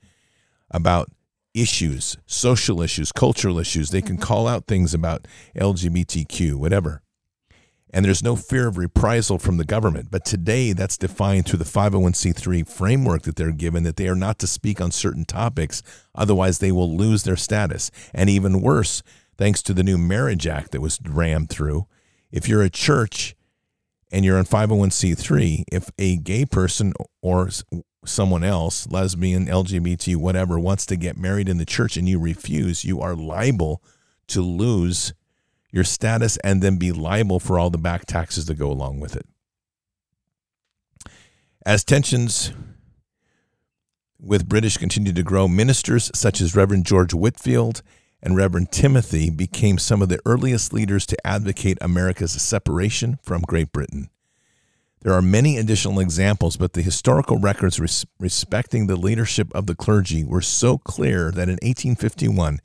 [0.70, 1.10] about
[1.54, 3.90] issues, social issues, cultural issues.
[3.90, 4.24] They can mm-hmm.
[4.24, 7.02] call out things about LGBTQ, whatever
[7.94, 10.10] and there's no fear of reprisal from the government.
[10.10, 14.40] But today, that's defined through the 501c3 framework that they're given that they are not
[14.40, 15.84] to speak on certain topics,
[16.16, 17.92] otherwise, they will lose their status.
[18.14, 19.04] And even worse,
[19.38, 21.86] thanks to the new Marriage Act that was rammed through,
[22.32, 23.36] if you're a church
[24.12, 27.50] and you're on 501c3, if a gay person or
[28.06, 32.84] someone else, lesbian, LGBT, whatever, wants to get married in the church and you refuse,
[32.84, 33.82] you are liable
[34.28, 35.14] to lose
[35.72, 39.16] your status and then be liable for all the back taxes that go along with
[39.16, 39.26] it.
[41.66, 42.52] As tensions
[44.20, 47.82] with British continued to grow, ministers such as Reverend George Whitefield
[48.22, 53.72] and Reverend Timothy became some of the earliest leaders to advocate America's separation from Great
[53.72, 54.10] Britain.
[55.04, 59.76] There are many additional examples, but the historical records res- respecting the leadership of the
[59.76, 62.60] clergy were so clear that in 1851,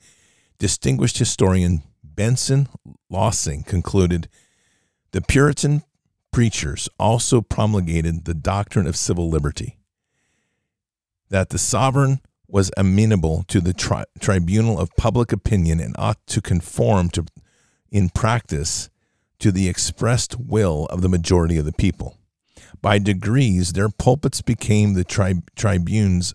[0.59, 2.67] distinguished historian Benson
[3.09, 4.29] Lossing concluded
[5.11, 5.83] the Puritan
[6.31, 9.77] preachers also promulgated the doctrine of civil liberty,
[11.29, 16.41] that the sovereign was amenable to the tri- tribunal of public opinion and ought to
[16.41, 17.25] conform to,
[17.89, 18.89] in practice
[19.39, 22.16] to the expressed will of the majority of the people.
[22.81, 26.33] By degrees, their pulpits became the tri- tribunes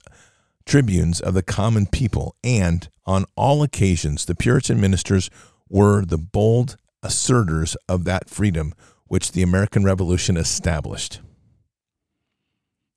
[0.65, 5.29] tribunes of the common people, and on all occasions the Puritan ministers
[5.69, 8.73] were the bold asserters of that freedom
[9.07, 11.21] which the American Revolution established.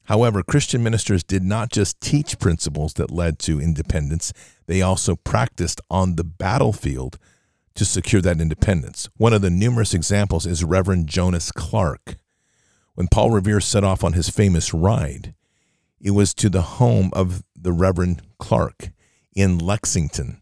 [0.06, 4.32] However, Christian ministers did not just teach principles that led to independence,
[4.68, 7.18] they also practiced on the battlefield
[7.74, 9.10] to secure that independence.
[9.18, 12.18] One of the numerous examples is Reverend Jonas Clark.
[12.96, 15.36] When Paul Revere set off on his famous ride,
[16.02, 18.90] it was to the home of the Reverend Clark
[19.36, 20.42] in Lexington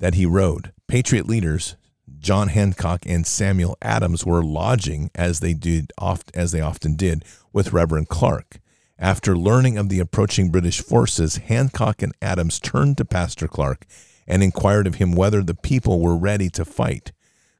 [0.00, 0.72] that he rode.
[0.88, 1.76] Patriot leaders
[2.18, 7.24] John Hancock and Samuel Adams were lodging as they did oft, as they often did
[7.52, 8.60] with Reverend Clark.
[8.98, 13.86] After learning of the approaching British forces, Hancock and Adams turned to Pastor Clark
[14.26, 17.12] and inquired of him whether the people were ready to fight.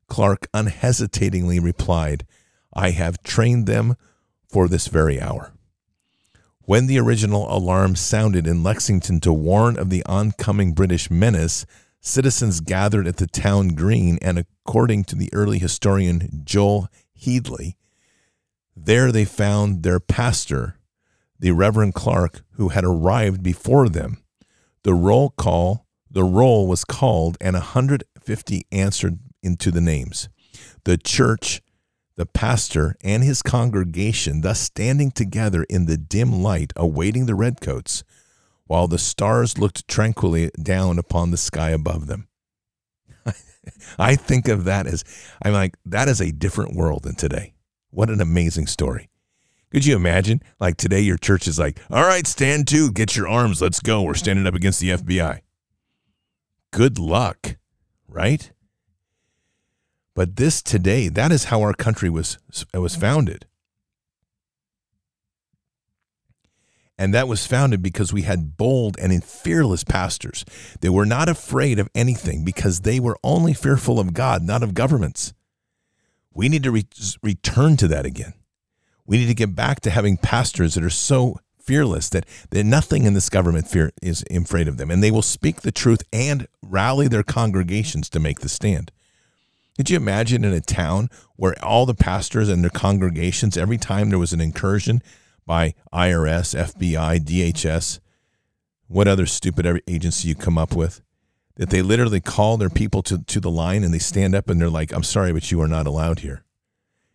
[0.09, 2.27] Clark unhesitatingly replied,
[2.73, 3.97] I have trained them
[4.55, 5.53] for this very hour.
[6.61, 11.67] When the original alarm sounded in Lexington to warn of the oncoming British menace,
[12.01, 16.89] citizens gathered at the town green, and according to the early historian Joel
[17.21, 17.77] Headley,
[18.77, 20.79] there they found their pastor,
[21.37, 24.23] the Reverend Clark, who had arrived before them.
[24.85, 30.29] The roll call, the roll was called, and a 150 answered into the names.
[30.85, 31.61] The church,
[32.17, 38.05] the pastor, and his congregation, thus standing together in the dim light, awaiting the redcoats,
[38.67, 42.29] while the stars looked tranquilly down upon the sky above them.
[43.99, 45.05] I think of that as,
[45.43, 47.55] I'm like, that is a different world than today.
[47.91, 49.09] What an amazing story.
[49.71, 50.41] Could you imagine?
[50.61, 54.03] Like today, your church is like, all right, stand to, get your arms, let's go.
[54.03, 55.41] We're standing up against the FBI.
[56.71, 57.57] Good luck,
[58.07, 58.53] right?
[60.15, 62.39] But this today, that is how our country was,
[62.75, 63.47] uh, was founded.
[66.97, 70.45] And that was founded because we had bold and fearless pastors.
[70.81, 74.75] They were not afraid of anything because they were only fearful of God, not of
[74.75, 75.35] governments.
[76.33, 76.87] We need to re-
[77.21, 78.35] return to that again.
[79.07, 83.05] We need to get back to having pastors that are so fearless that, that nothing
[83.05, 84.91] in this government fear is afraid of them.
[84.91, 88.93] And they will speak the truth and rally their congregations to make the stand.
[89.77, 94.09] Could you imagine in a town where all the pastors and their congregations, every time
[94.09, 95.03] there was an incursion
[95.47, 97.99] by IRS, FBI, DHS,
[98.87, 101.01] what other stupid agency you come up with,
[101.57, 104.61] that they literally call their people to, to the line and they stand up and
[104.61, 106.45] they're like, I'm sorry, but you are not allowed here.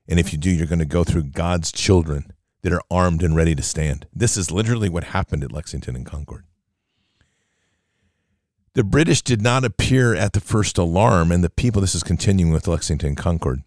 [0.08, 3.36] And if you do, you're going to go through God's children that are armed and
[3.36, 4.08] ready to stand.
[4.14, 6.46] This is literally what happened at Lexington and Concord.
[8.74, 12.54] The British did not appear at the first alarm, and the people, this is continuing
[12.54, 13.64] with Lexington Concord,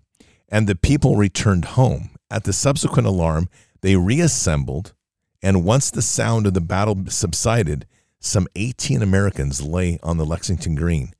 [0.48, 2.11] and the people returned home.
[2.30, 3.48] At the subsequent alarm,
[3.80, 4.94] they reassembled,
[5.42, 7.86] and once the sound of the battle subsided,
[8.20, 11.12] some 18 Americans lay on the Lexington Green.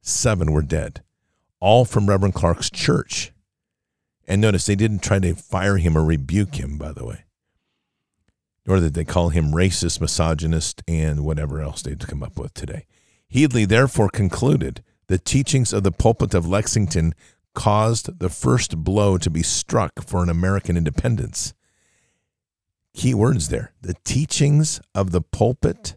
[0.00, 1.02] Seven were dead,
[1.58, 3.32] all from Reverend Clark's church.
[4.28, 7.24] And notice they didn't try to fire him or rebuke him, by the way.
[8.64, 12.86] Nor did they call him racist, misogynist, and whatever else they'd come up with today.
[13.34, 17.14] Headley therefore concluded the teachings of the pulpit of Lexington
[17.52, 21.52] caused the first blow to be struck for an American independence.
[22.94, 23.72] Key words there.
[23.82, 25.96] The teachings of the pulpit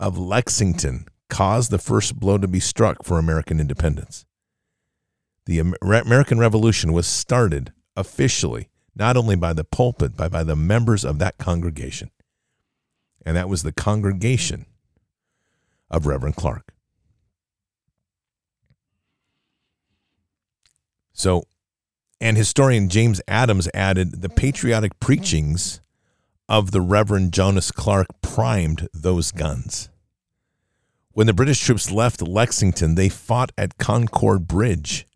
[0.00, 4.26] of Lexington caused the first blow to be struck for American independence.
[5.46, 11.04] The American Revolution was started officially not only by the pulpit, but by the members
[11.04, 12.10] of that congregation.
[13.24, 14.66] And that was the congregation
[15.90, 16.72] of Reverend Clark.
[21.12, 21.44] So,
[22.20, 25.80] and historian James Adams added the patriotic preachings
[26.48, 29.88] of the Reverend Jonas Clark primed those guns.
[31.12, 35.06] When the British troops left Lexington, they fought at Concord Bridge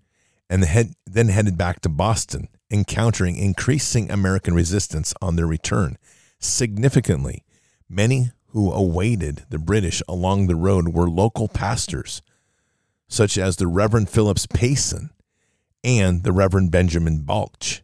[0.51, 0.65] and
[1.07, 5.97] then headed back to Boston, encountering increasing American resistance on their return.
[6.41, 7.45] Significantly,
[7.89, 12.21] many who awaited the British along the road were local pastors,
[13.09, 15.11] such as the Reverend Phillips Payson
[15.83, 17.83] and the Reverend Benjamin Balch,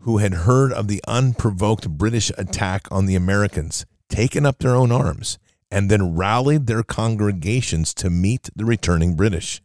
[0.00, 4.92] who had heard of the unprovoked British attack on the Americans, taken up their own
[4.92, 5.38] arms,
[5.70, 9.62] and then rallied their congregations to meet the returning British.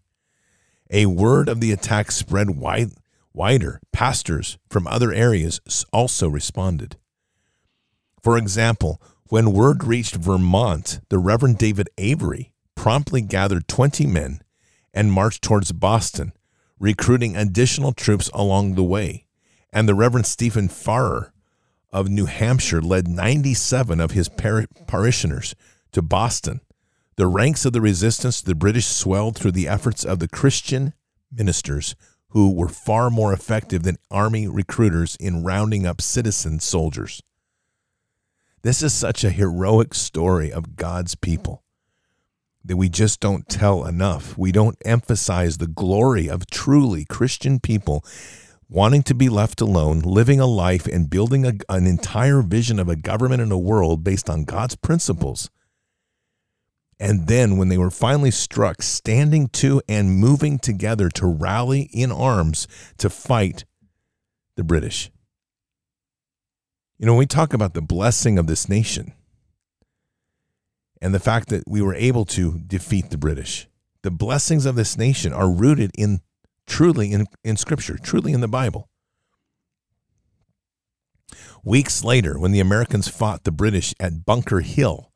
[0.92, 2.92] A word of the attack spread wide,
[3.34, 3.82] wider.
[3.92, 5.60] Pastors from other areas
[5.92, 6.96] also responded.
[8.22, 14.42] For example, when word reached Vermont, the Reverend David Avery promptly gathered 20 men
[14.94, 16.32] and marched towards Boston,
[16.80, 19.26] recruiting additional troops along the way.
[19.74, 21.34] And the Reverend Stephen Farrar
[21.92, 25.56] of New Hampshire led 97 of his par- parishioners
[25.92, 26.62] to Boston,
[27.16, 30.94] the ranks of the resistance to the British swelled through the efforts of the Christian
[31.32, 31.96] ministers
[32.30, 37.24] who were far more effective than army recruiters in rounding up citizen soldiers.
[38.66, 41.64] This is such a heroic story of God's people
[42.64, 44.40] that we just don't tell enough.
[44.40, 48.04] We don't emphasize the glory of truly Christian people
[48.68, 52.90] wanting to be left alone, living a life, and building a, an entire vision of
[52.90, 55.52] a government and a world based on God's principles.
[57.00, 62.12] And then, when they were finally struck, standing to and moving together to rally in
[62.12, 63.64] arms to fight
[64.56, 65.12] the British.
[66.98, 69.14] You know, when we talk about the blessing of this nation
[71.02, 73.68] and the fact that we were able to defeat the British,
[74.02, 76.22] the blessings of this nation are rooted in
[76.66, 78.90] truly in, in Scripture, truly in the Bible.
[81.64, 85.12] Weeks later, when the Americans fought the British at Bunker Hill,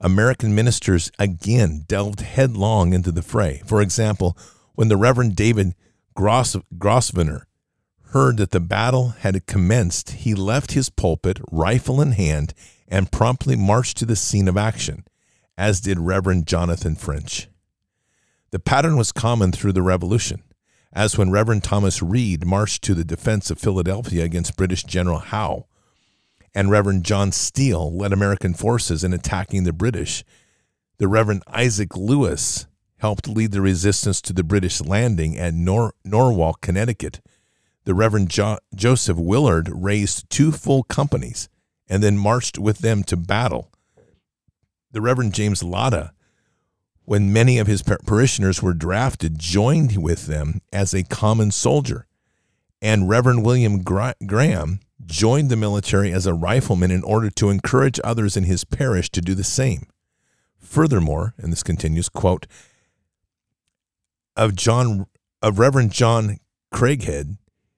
[0.00, 3.62] American ministers again delved headlong into the fray.
[3.66, 4.36] For example,
[4.74, 5.74] when the Reverend David
[6.14, 7.46] Gross, Grosvenor
[8.12, 12.54] heard that the battle had commenced, he left his pulpit, rifle in hand,
[12.88, 15.04] and promptly marched to the scene of action,
[15.56, 17.48] as did Reverend Jonathan French.
[18.50, 20.42] The pattern was common through the Revolution
[20.92, 25.66] as when Reverend Thomas Reed marched to the defense of Philadelphia against British General Howe,
[26.54, 30.22] and Reverend John Steele led American forces in attacking the British.
[30.98, 32.66] The Reverend Isaac Lewis
[32.98, 37.20] helped lead the resistance to the British landing at Nor- Norwalk, Connecticut.
[37.84, 41.48] The Reverend jo- Joseph Willard raised two full companies
[41.88, 43.70] and then marched with them to battle.
[44.92, 46.12] The Reverend James Latta
[47.04, 52.06] when many of his parishioners were drafted, joined with them as a common soldier.
[52.80, 58.36] And Reverend William Graham joined the military as a rifleman in order to encourage others
[58.36, 59.86] in his parish to do the same.
[60.58, 62.46] Furthermore, and this continues, quote,
[64.36, 65.06] of John
[65.42, 66.38] of Reverend John
[66.72, 67.36] Craighead,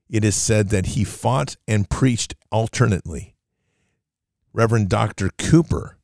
[0.08, 3.34] it is said that he fought and preached alternately.
[4.52, 5.30] Reverend Dr.
[5.36, 5.98] Cooper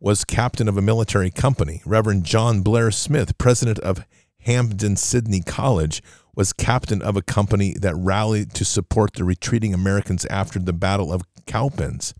[0.00, 1.82] was captain of a military company.
[1.84, 4.04] Reverend John Blair Smith, president of
[4.40, 6.02] Hampden Sydney College,
[6.34, 11.12] was captain of a company that rallied to support the retreating Americans after the Battle
[11.12, 12.14] of Cowpens.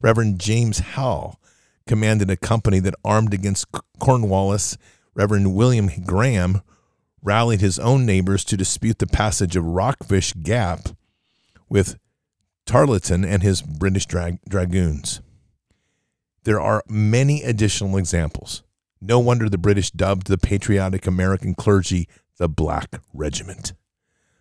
[0.00, 1.38] Reverend James Howell
[1.86, 3.66] commanded a company that armed against
[4.00, 4.76] Cornwallis.
[5.14, 6.62] Reverend William Graham
[7.22, 10.88] rallied his own neighbors to dispute the passage of Rockfish Gap
[11.68, 11.98] with
[12.66, 15.20] Tarleton and his British dra- dragoons.
[16.44, 18.62] There are many additional examples.
[19.00, 22.08] No wonder the British dubbed the patriotic American clergy
[22.38, 23.72] the Black Regiment.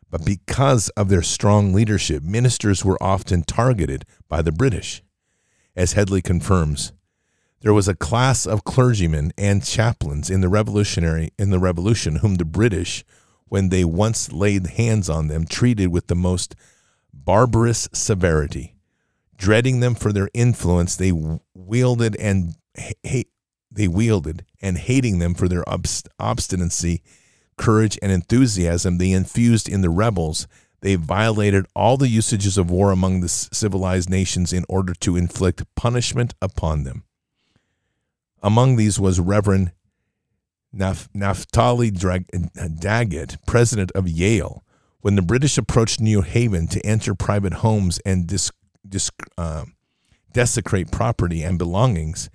[0.09, 5.03] But because of their strong leadership, ministers were often targeted by the British.
[5.75, 6.93] As Headley confirms,
[7.61, 12.35] there was a class of clergymen and chaplains in the revolutionary in the revolution whom
[12.35, 13.03] the British,
[13.45, 16.55] when they once laid hands on them, treated with the most
[17.11, 18.75] barbarous severity.
[19.37, 21.11] Dreading them for their influence, they
[21.53, 22.55] wielded and
[23.71, 27.01] they wielded and hating them for their obst- obstinacy,
[27.57, 30.47] courage, and enthusiasm they infused in the rebels.
[30.81, 35.63] They violated all the usages of war among the civilized nations in order to inflict
[35.75, 37.03] punishment upon them.
[38.43, 39.71] Among these was Reverend
[40.73, 44.63] Naf- Naphtali Daggett, president of Yale.
[45.01, 48.51] When the British approached New Haven to enter private homes and dis-
[49.37, 49.65] uh,
[50.33, 52.29] desecrate property and belongings,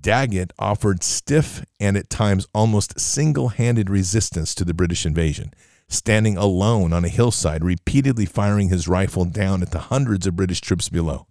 [0.00, 5.52] Daggett offered stiff and at times almost single handed resistance to the British invasion,
[5.88, 10.60] standing alone on a hillside, repeatedly firing his rifle down at the hundreds of British
[10.60, 11.26] troops below.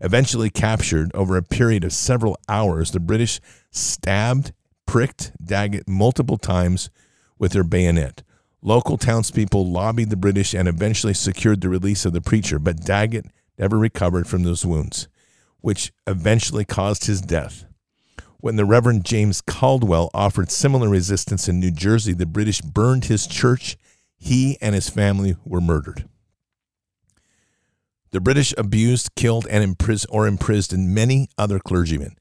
[0.00, 3.40] Eventually captured over a period of several hours, the British
[3.70, 4.52] stabbed,
[4.86, 6.90] pricked Daggett multiple times
[7.38, 8.22] with their bayonet.
[8.62, 13.26] Local townspeople lobbied the British and eventually secured the release of the preacher, but Daggett
[13.58, 15.08] never recovered from those wounds,
[15.60, 17.66] which eventually caused his death.
[18.38, 23.26] When the Reverend James Caldwell offered similar resistance in New Jersey, the British burned his
[23.26, 23.76] church.
[24.16, 26.08] He and his family were murdered.
[28.14, 32.16] The British abused, killed, and imprisoned or imprisoned many other clergymen,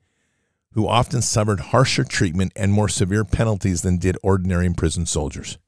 [0.72, 5.60] who often suffered harsher treatment and more severe penalties than did ordinary imprisoned soldiers.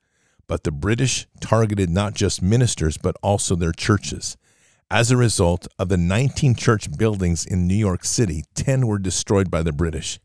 [0.48, 4.36] But the British targeted not just ministers, but also their churches.
[4.90, 9.52] As a result of the 19 church buildings in New York City, 10 were destroyed
[9.52, 10.20] by the British,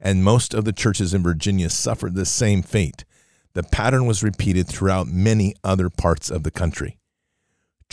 [0.00, 3.04] and most of the churches in Virginia suffered the same fate.
[3.52, 6.96] The pattern was repeated throughout many other parts of the country.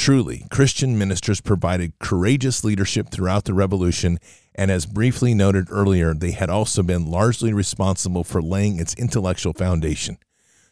[0.01, 4.17] Truly, Christian ministers provided courageous leadership throughout the revolution,
[4.55, 9.53] and as briefly noted earlier, they had also been largely responsible for laying its intellectual
[9.53, 10.17] foundation.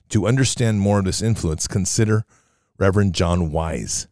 [0.09, 2.25] To understand more of this influence, consider
[2.79, 4.07] Reverend John Wise.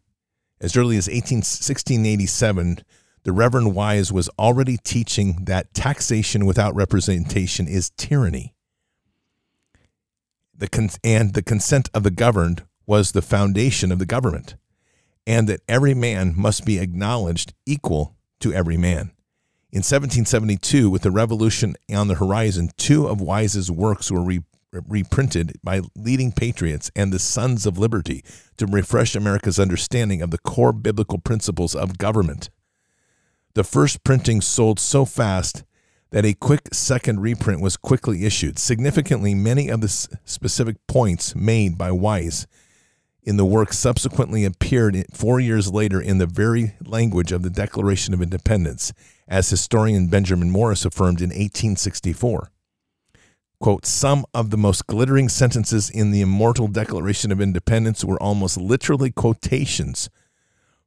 [0.60, 2.84] As early as 18, 1687,
[3.24, 8.54] the Reverend Wise was already teaching that taxation without representation is tyranny.
[10.56, 14.54] The con- and the consent of the governed was the foundation of the government,
[15.28, 19.12] and that every man must be acknowledged equal to every man.
[19.70, 24.40] In 1772, with the revolution on the horizon, two of Wise's works were re-
[24.72, 28.24] reprinted by leading patriots and the Sons of Liberty
[28.56, 32.48] to refresh America's understanding of the core biblical principles of government.
[33.52, 35.62] The first printing sold so fast
[36.10, 38.58] that a quick second reprint was quickly issued.
[38.58, 39.88] Significantly, many of the
[40.24, 42.46] specific points made by Wise
[43.28, 48.14] in the work subsequently appeared four years later in the very language of the Declaration
[48.14, 48.90] of Independence,
[49.28, 52.50] as historian Benjamin Morris affirmed in 1864.
[53.60, 58.56] Quote, some of the most glittering sentences in the immortal Declaration of Independence were almost
[58.56, 60.08] literally quotations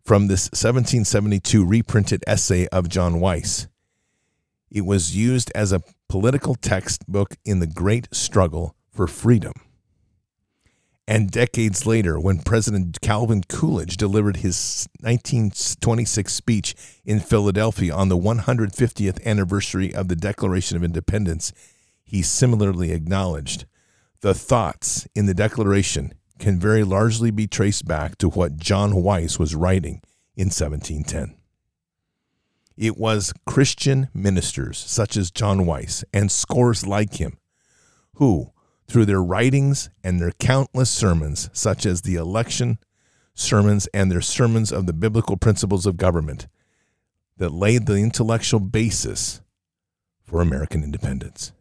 [0.03, 3.67] from this 1772 reprinted essay of John Wise.
[4.71, 9.53] It was used as a political textbook in the great struggle for freedom.
[11.07, 18.17] And decades later, when President Calvin Coolidge delivered his 1926 speech in Philadelphia on the
[18.17, 21.51] 150th anniversary of the Declaration of Independence,
[22.03, 23.65] he similarly acknowledged
[24.21, 29.37] the thoughts in the Declaration can very largely be traced back to what John Wise
[29.39, 30.01] was writing
[30.35, 31.35] in 1710.
[32.77, 37.37] It was Christian ministers such as John Wise and scores like him
[38.15, 38.51] who,
[38.87, 42.77] through their writings and their countless sermons, such as the election
[43.33, 46.47] sermons and their sermons of the biblical principles of government,
[47.37, 49.41] that laid the intellectual basis
[50.23, 51.51] for American independence.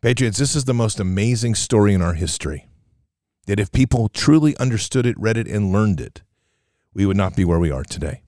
[0.00, 2.68] Patriots, this is the most amazing story in our history.
[3.46, 6.22] That if people truly understood it, read it, and learned it,
[6.94, 8.22] we would not be where we are today.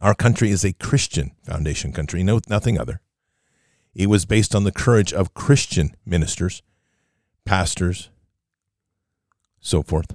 [0.00, 3.00] Our country is a Christian foundation country, no, nothing other.
[3.94, 6.62] It was based on the courage of Christian ministers,
[7.44, 8.10] pastors,
[9.60, 10.14] so forth,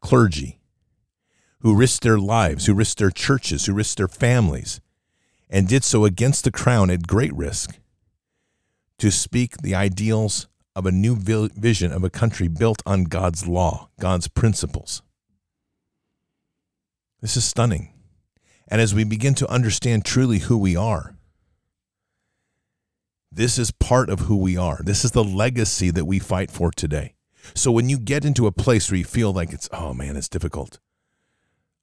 [0.00, 0.60] clergy,
[1.60, 4.80] who risked their lives, who risked their churches, who risked their families,
[5.50, 7.78] and did so against the crown at great risk
[8.98, 13.88] to speak the ideals of a new vision of a country built on God's law,
[13.98, 15.02] God's principles.
[17.20, 17.92] This is stunning.
[18.68, 21.15] And as we begin to understand truly who we are,
[23.36, 24.80] this is part of who we are.
[24.82, 27.14] This is the legacy that we fight for today.
[27.54, 30.28] So when you get into a place where you feel like it's, oh man, it's
[30.28, 30.80] difficult.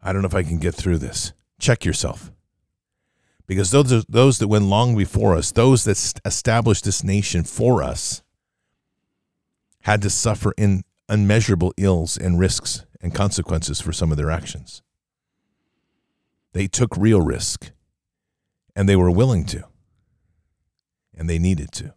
[0.01, 1.31] I don't know if I can get through this.
[1.59, 2.31] Check yourself
[3.47, 7.83] because those are those that went long before us, those that established this nation for
[7.83, 8.23] us,
[9.81, 14.81] had to suffer in unmeasurable ills and risks and consequences for some of their actions.
[16.53, 17.71] They took real risk,
[18.75, 19.65] and they were willing to,
[21.17, 21.93] and they needed to.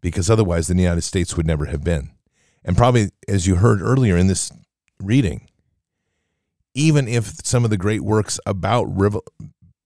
[0.00, 2.10] Because otherwise, the United States would never have been.
[2.64, 4.52] And probably, as you heard earlier in this
[5.00, 5.48] reading,
[6.74, 8.86] even if some of the great works about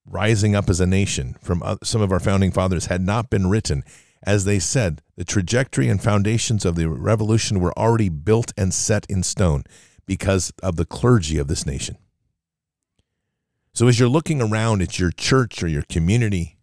[0.06, 3.82] rising up as a nation from some of our founding fathers had not been written,
[4.22, 9.06] as they said, the trajectory and foundations of the revolution were already built and set
[9.08, 9.64] in stone
[10.06, 11.96] because of the clergy of this nation.
[13.74, 16.55] So as you're looking around at your church or your community,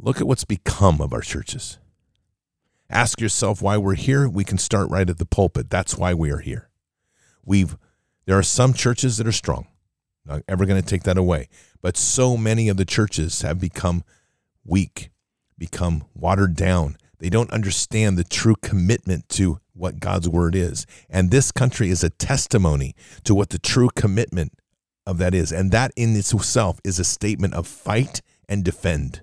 [0.00, 1.78] look at what's become of our churches.
[2.88, 4.28] Ask yourself why we're here.
[4.28, 5.70] We can start right at the pulpit.
[5.70, 6.68] That's why we are here.
[7.44, 7.76] We've
[8.26, 9.66] there are some churches that are strong.
[10.24, 11.48] Not ever going to take that away.
[11.82, 14.04] But so many of the churches have become
[14.64, 15.10] weak,
[15.56, 16.96] become watered down.
[17.18, 20.86] They don't understand the true commitment to what God's word is.
[21.08, 22.94] And this country is a testimony
[23.24, 24.52] to what the true commitment
[25.06, 25.52] of that is.
[25.52, 29.22] And that in itself is a statement of fight and defend,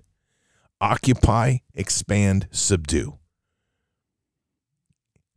[0.80, 3.17] occupy, expand, subdue.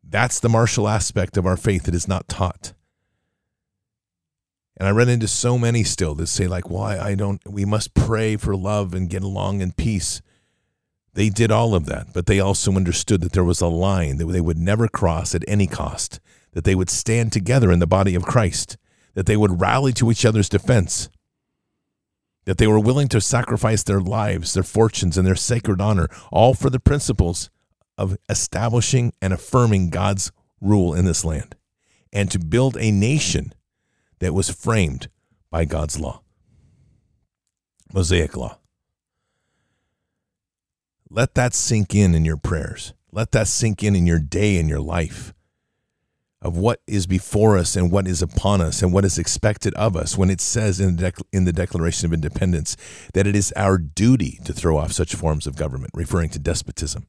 [0.03, 2.73] That's the martial aspect of our faith that is not taught.
[4.77, 7.95] And I run into so many still that say, like, why I don't, we must
[7.95, 10.23] pray for love and get along in peace.
[11.13, 14.27] They did all of that, but they also understood that there was a line that
[14.27, 16.19] they would never cross at any cost,
[16.53, 18.77] that they would stand together in the body of Christ,
[19.15, 21.11] that they would rally to each other's defense,
[22.45, 26.55] that they were willing to sacrifice their lives, their fortunes, and their sacred honor, all
[26.55, 27.51] for the principles
[27.99, 31.55] of establishing and affirming God's rule in this land
[32.13, 33.53] and to build a nation
[34.19, 35.09] that was framed
[35.51, 36.23] by God's law,
[37.93, 38.59] Mosaic law.
[41.09, 42.95] Let that sink in in your prayers.
[43.13, 45.35] Let that sink in in your day and your life
[46.43, 49.95] of what is before us and what is upon us and what is expected of
[49.95, 52.77] us when it says in the, in the Declaration of Independence
[53.13, 57.07] that it is our duty to throw off such forms of government, referring to despotism.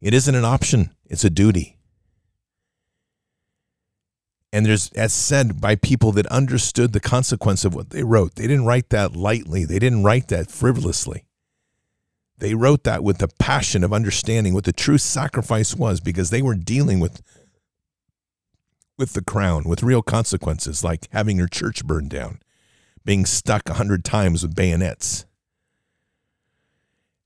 [0.00, 1.78] It isn't an option, it's a duty.
[4.52, 8.46] And there's, as said by people that understood the consequence of what they wrote, they
[8.46, 11.24] didn't write that lightly, they didn't write that frivolously.
[12.38, 16.42] They wrote that with the passion of understanding what the true sacrifice was because they
[16.42, 17.20] were dealing with
[18.96, 22.40] with the crown, with real consequences like having your church burned down,
[23.04, 25.24] being stuck a hundred times with bayonets,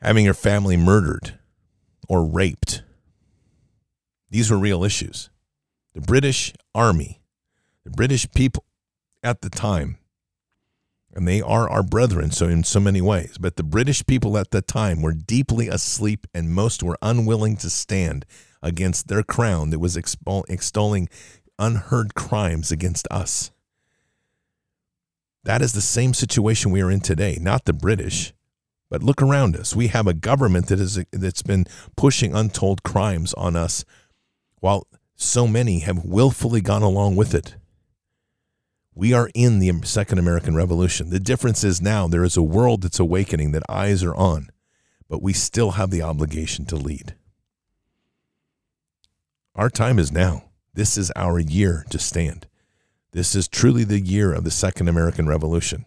[0.00, 1.38] having your family murdered
[2.08, 2.82] or raped.
[4.30, 5.30] These were real issues.
[5.94, 7.20] The British Army,
[7.84, 8.64] the British people
[9.22, 9.98] at the time,
[11.12, 14.50] and they are our brethren so in so many ways, but the British people at
[14.50, 18.24] the time were deeply asleep and most were unwilling to stand
[18.62, 21.08] against their crown that was extolling
[21.58, 23.50] unheard crimes against us.
[25.44, 28.32] That is the same situation we are in today, not the British.
[28.90, 29.76] But look around us.
[29.76, 33.84] We have a government that is that's been pushing untold crimes on us
[34.60, 37.56] while so many have willfully gone along with it.
[38.94, 41.10] We are in the Second American Revolution.
[41.10, 44.50] The difference is now there is a world that's awakening that eyes are on,
[45.08, 47.14] but we still have the obligation to lead.
[49.54, 50.47] Our time is now.
[50.74, 52.46] This is our year to stand.
[53.12, 55.86] This is truly the year of the Second American Revolution.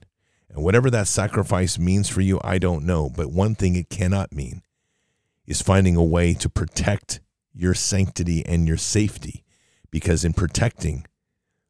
[0.49, 3.09] And whatever that sacrifice means for you, I don't know.
[3.09, 4.63] But one thing it cannot mean
[5.45, 7.21] is finding a way to protect
[7.53, 9.43] your sanctity and your safety.
[9.91, 11.05] Because in protecting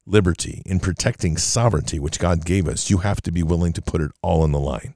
[0.05, 4.01] liberty, in protecting sovereignty, which God gave us, you have to be willing to put
[4.01, 4.95] it all on the line.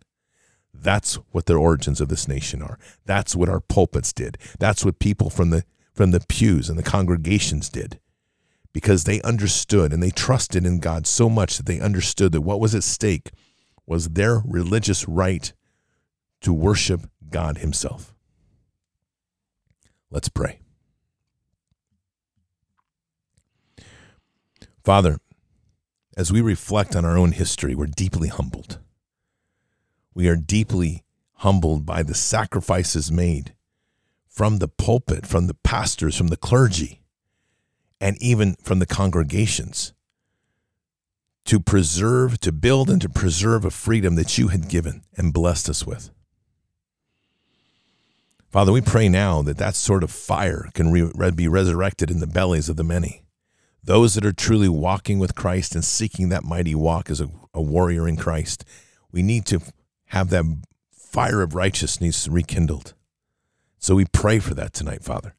[0.73, 2.77] That's what the origins of this nation are.
[3.05, 4.37] That's what our pulpits did.
[4.59, 5.63] That's what people from the
[5.93, 7.99] from the pews and the congregations did
[8.75, 12.59] because they understood and they trusted in God so much that they understood that what
[12.59, 13.31] was at stake
[13.85, 15.53] was their religious right
[16.41, 18.13] to worship God Himself.
[20.11, 20.59] Let's pray.
[24.83, 25.19] Father,
[26.17, 28.79] as we reflect on our own history, we're deeply humbled.
[30.13, 31.05] We are deeply
[31.35, 33.55] humbled by the sacrifices made
[34.27, 36.99] from the pulpit, from the pastors, from the clergy
[37.99, 39.93] and even from the congregations
[41.45, 45.69] to preserve, to build, and to preserve a freedom that you had given and blessed
[45.69, 46.09] us with.
[48.49, 52.27] Father, we pray now that that sort of fire can re- be resurrected in the
[52.27, 53.23] bellies of the many.
[53.83, 57.61] Those that are truly walking with Christ and seeking that mighty walk as a, a
[57.61, 58.65] warrior in Christ,
[59.11, 59.61] we need to
[60.07, 60.45] have that
[60.89, 62.93] fire of righteousness rekindled.
[63.77, 65.35] So we pray for that tonight, Father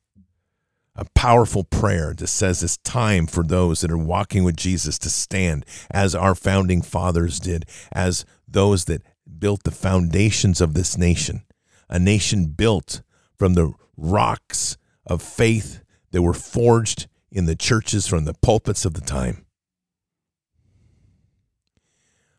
[0.96, 5.10] a powerful prayer that says it's time for those that are walking with Jesus to
[5.10, 9.02] stand as our founding fathers did, as those that
[9.38, 11.42] built the foundations of this nation,
[11.88, 13.02] a nation built
[13.36, 14.76] from the rocks
[15.06, 15.82] of faith
[16.12, 19.44] that were forged in the churches from the pulpits of the time.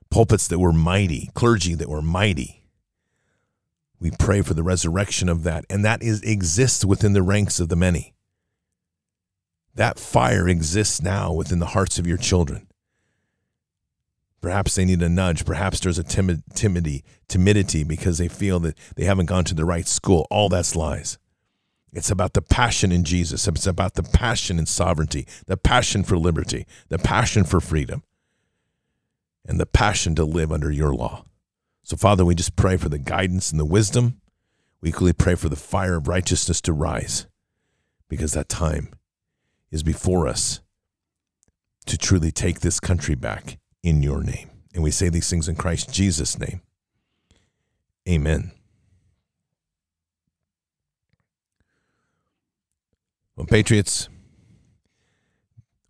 [0.10, 2.64] Pulpits that were mighty, clergy that were mighty.
[4.00, 7.70] We pray for the resurrection of that, and that is exists within the ranks of
[7.70, 8.16] the many.
[9.78, 12.68] That fire exists now within the hearts of your children.
[14.42, 15.46] Perhaps they need a nudge.
[15.46, 19.66] Perhaps there's a timid, timidity, timidity because they feel that they haven't gone to the
[19.66, 20.26] right school.
[20.32, 21.20] All that's lies.
[21.94, 23.48] It's about the passion in Jesus.
[23.48, 28.02] It's about the passion in sovereignty, the passion for liberty, the passion for freedom,
[29.48, 31.24] and the passion to live under your law.
[31.84, 34.22] So, Father, we just pray for the guidance and the wisdom.
[34.82, 37.28] We equally pray for the fire of righteousness to rise
[38.10, 38.90] because that time
[39.72, 40.62] is before us
[41.86, 44.50] to truly take this country back in your name.
[44.74, 46.62] And we say these things in Christ Jesus' name.
[48.08, 48.52] Amen.
[53.36, 54.10] Well, Patriots,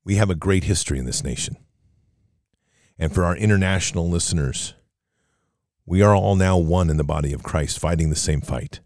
[0.04, 1.58] we have a great history in this nation.
[3.00, 4.74] And for our international listeners,
[5.86, 8.82] we are all now one in the body of Christ, fighting the same fight.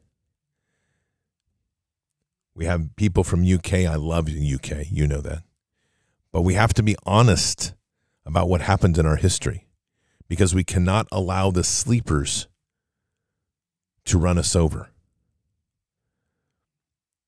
[2.54, 3.74] We have people from UK.
[3.74, 4.86] I love UK.
[4.92, 5.44] You know that.
[6.32, 7.74] But we have to be honest
[8.26, 9.68] about what happened in our history
[10.28, 12.48] because we cannot allow the sleepers
[14.06, 14.90] to run us over.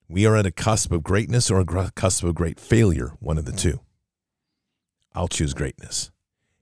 [0.08, 3.46] We are at a cusp of greatness or a cusp of great failure, one of
[3.46, 3.80] the two.
[5.14, 6.12] I'll choose greatness.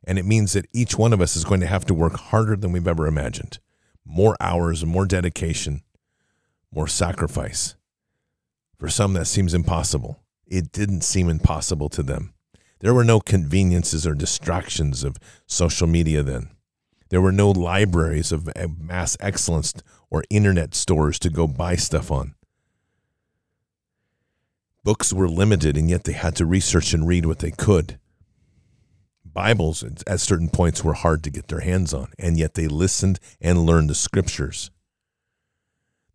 [0.03, 2.55] And it means that each one of us is going to have to work harder
[2.55, 3.59] than we've ever imagined.
[4.05, 5.84] More hours more dedication,
[6.72, 7.76] more sacrifice.
[8.82, 10.24] For some, that seems impossible.
[10.48, 12.34] It didn't seem impossible to them.
[12.80, 16.50] There were no conveniences or distractions of social media then.
[17.10, 19.76] There were no libraries of eh, mass excellence
[20.10, 22.34] or internet stores to go buy stuff on.
[24.84, 28.00] Books were limited, and yet they had to research and read what they could.
[29.24, 33.20] Bibles at certain points were hard to get their hands on, and yet they listened
[33.40, 34.72] and learned the scriptures.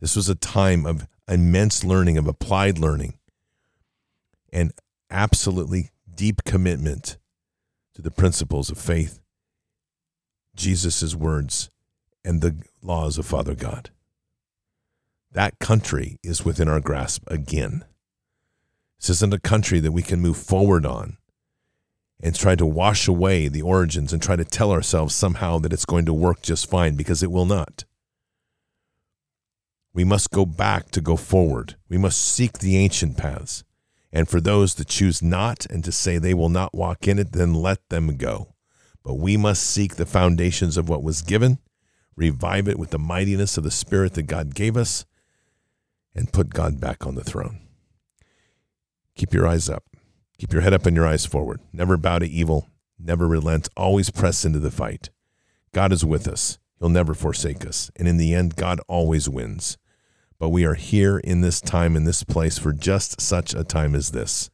[0.01, 3.19] This was a time of immense learning, of applied learning,
[4.53, 4.73] and
[5.11, 7.17] absolutely deep commitment
[7.95, 9.21] to the principles of faith,
[10.55, 11.71] Jesus' words,
[12.25, 13.91] and the laws of Father God.
[15.33, 17.85] That country is within our grasp again.
[18.99, 21.19] This isn't a country that we can move forward on
[22.21, 25.85] and try to wash away the origins and try to tell ourselves somehow that it's
[25.85, 27.85] going to work just fine because it will not.
[29.97, 31.77] We must go back to go forward.
[31.89, 33.65] We must seek the ancient paths.
[34.13, 37.33] And for those that choose not and to say they will not walk in it,
[37.33, 38.53] then let them go.
[39.03, 41.61] But we must seek the foundations of what was given,
[42.15, 45.07] revive it with the mightiness of the Spirit that God gave us,
[46.15, 47.61] and put God back on the throne.
[49.15, 49.85] Keep your eyes up.
[50.37, 51.61] Keep your head up and your eyes forward.
[51.73, 52.69] Never bow to evil.
[52.99, 53.71] Never relent.
[53.79, 55.09] Always press into the fight.
[55.73, 56.59] God is with us.
[56.79, 57.91] He'll never forsake us.
[57.97, 59.79] And in the end, God always wins.
[60.39, 63.95] But we are here in this time, in this place, for just such a time
[63.95, 64.51] as this.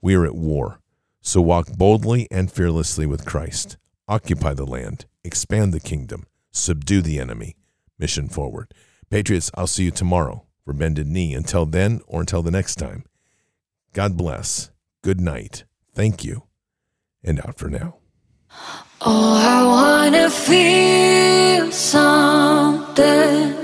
[0.00, 0.80] We are at war.
[1.20, 3.76] So walk boldly and fearlessly with Christ.
[4.08, 5.06] Occupy the land.
[5.24, 6.26] Expand the kingdom.
[6.50, 7.56] Subdue the enemy.
[7.98, 8.74] Mission forward.
[9.08, 11.34] Patriots, I'll see you tomorrow for Bended Knee.
[11.34, 13.04] Until then, or until the next time,
[13.92, 14.70] God bless.
[15.02, 15.64] Good night.
[15.94, 16.42] Thank you.
[17.22, 17.96] And out for now.
[19.00, 23.63] Oh, I want to feel something.